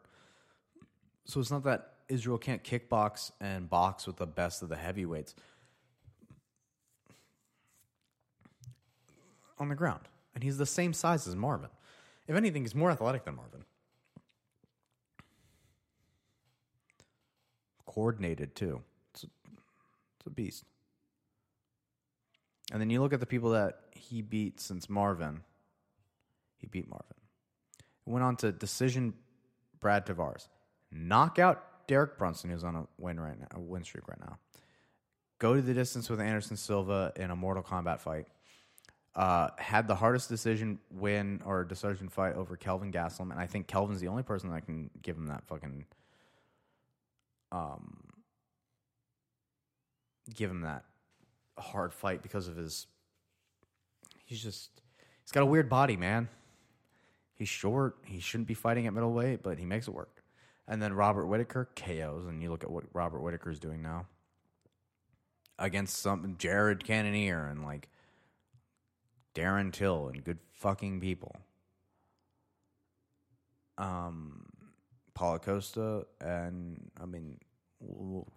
[1.26, 5.34] So it's not that Israel can't kickbox and box with the best of the heavyweights
[9.58, 10.02] on the ground.
[10.34, 11.70] And he's the same size as Marvin.
[12.28, 13.64] If anything, he's more athletic than Marvin.
[17.86, 18.82] Coordinated, too.
[19.14, 19.28] It's a,
[20.18, 20.66] it's a beast.
[22.72, 25.42] And then you look at the people that he beat since Marvin.
[26.66, 27.16] He beat Marvin.
[28.06, 29.14] Went on to decision
[29.80, 30.48] Brad Tavares.
[30.92, 34.40] Knockout Derek Brunson, who's on a win right now, a win streak right now.
[35.38, 38.26] Go to the distance with Anderson Silva in a Mortal Kombat fight.
[39.16, 43.68] Uh, had the hardest decision win or decision fight over Kelvin Gastelum, and I think
[43.68, 45.86] Kelvin's the only person that can give him that fucking
[47.52, 48.00] um
[50.34, 50.84] give him that
[51.58, 52.88] hard fight because of his
[54.26, 54.72] he's just
[55.24, 56.28] he's got a weird body, man.
[57.36, 57.98] He's short.
[58.06, 60.24] He shouldn't be fighting at middleweight, but he makes it work.
[60.68, 64.08] And then Robert Whitaker KOs, and you look at what Robert Whitaker is doing now
[65.60, 67.90] against some Jared Cannonier and like
[69.36, 71.36] Darren Till and good fucking people.
[73.78, 74.46] Um,
[75.14, 77.38] Paulo Costa and I mean,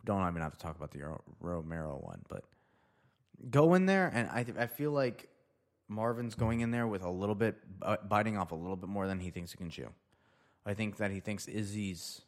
[0.05, 1.01] don't even have to talk about the
[1.41, 2.45] Romero one, but
[3.51, 5.29] go in there and I I feel like
[5.89, 9.07] Marvin's going in there with a little bit uh, biting off a little bit more
[9.07, 9.89] than he thinks he can chew.
[10.67, 12.21] I think that he thinks Izzy's.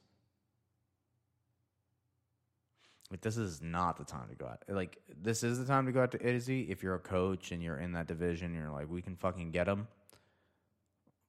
[3.10, 4.62] Like this is not the time to go out.
[4.68, 7.62] Like this is the time to go out to Izzy if you're a coach and
[7.62, 8.54] you're in that division.
[8.54, 9.88] You're like, we can fucking get him.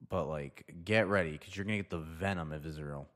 [0.08, 3.08] But like, get ready because you're gonna get the venom of Israel,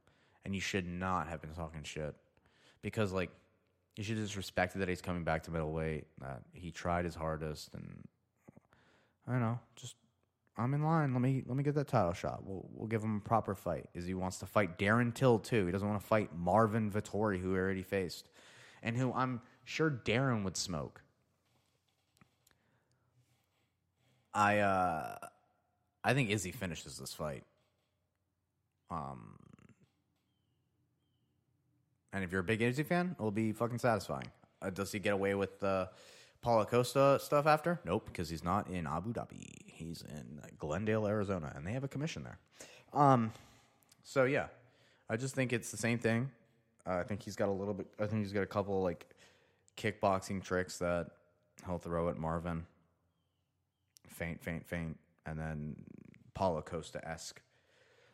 [0.43, 2.15] and you should not have been talking shit
[2.81, 3.29] because like
[3.95, 6.05] you should just respect that he's coming back to middleweight.
[6.19, 8.03] That he tried his hardest, and
[9.27, 9.95] I don't know, just
[10.57, 11.13] I'm in line.
[11.13, 12.45] Let me let me get that title shot.
[12.45, 13.87] We'll we'll give him a proper fight.
[13.93, 15.65] Is he wants to fight Darren Till too?
[15.65, 18.29] He doesn't want to fight Marvin Vettori, who he already faced,
[18.81, 21.01] and who I'm sure Darren would smoke.
[24.33, 25.17] I uh,
[26.03, 27.43] I think Izzy finishes this fight.
[28.89, 29.35] Um,
[32.13, 34.27] and if you're a big Izzy fan, it'll be fucking satisfying.
[34.61, 35.89] Uh, does he get away with the
[36.45, 37.79] Paulo Costa stuff after?
[37.85, 39.47] Nope, because he's not in Abu Dhabi.
[39.65, 42.37] He's in Glendale, Arizona, and they have a commission there.
[42.93, 43.33] Um,
[44.03, 44.45] so yeah,
[45.09, 46.29] I just think it's the same thing.
[46.85, 47.87] Uh, I think he's got a little bit.
[47.99, 49.07] I think he's got a couple like
[49.75, 51.07] kickboxing tricks that
[51.65, 52.67] he'll throw at Marvin.
[54.07, 55.75] Feint, feint, feint, and then
[56.35, 57.41] Paulo Costa esque.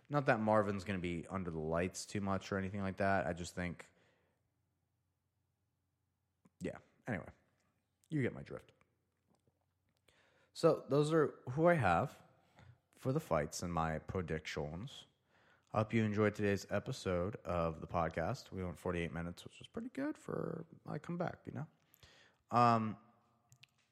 [0.09, 3.27] Not that Marvin's going to be under the lights too much or anything like that.
[3.27, 3.87] I just think,
[6.61, 6.77] yeah.
[7.09, 7.25] Anyway,
[8.11, 8.71] you get my drift.
[10.53, 12.11] So those are who I have
[12.99, 15.05] for the fights and my predictions.
[15.73, 18.51] I hope you enjoyed today's episode of the podcast.
[18.51, 22.57] We went 48 minutes, which was pretty good for I come back, you know.
[22.57, 22.97] Um,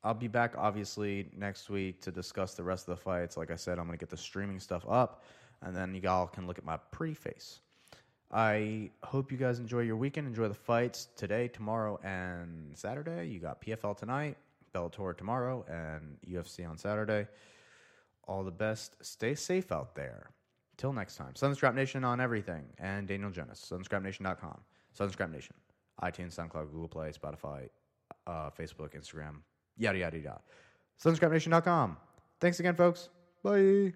[0.04, 3.38] I'll be back obviously next week to discuss the rest of the fights.
[3.38, 5.24] Like I said, I'm going to get the streaming stuff up,
[5.62, 7.60] and then y'all can look at my pretty face.
[8.32, 10.28] I hope you guys enjoy your weekend.
[10.28, 13.28] Enjoy the fights today, tomorrow, and Saturday.
[13.28, 14.38] You got PFL tonight.
[14.74, 17.28] Bellator tomorrow and UFC on Saturday.
[18.28, 18.98] All the best.
[19.02, 20.30] Stay safe out there.
[20.78, 21.34] Till next time.
[21.34, 22.66] Sunscrap Nation on everything.
[22.78, 23.66] And Daniel Jonas.
[23.70, 24.60] SunscrapNation.com.
[24.98, 25.56] Sunscrap Nation.
[26.04, 27.68] iTunes, SoundCloud, Google Play, Spotify,
[28.28, 29.42] uh, Facebook, Instagram,
[29.78, 30.42] yada, yada, yada.
[31.04, 31.98] SunscrapNation.com.
[32.40, 33.10] Thanks again, folks.
[33.44, 33.94] Bye.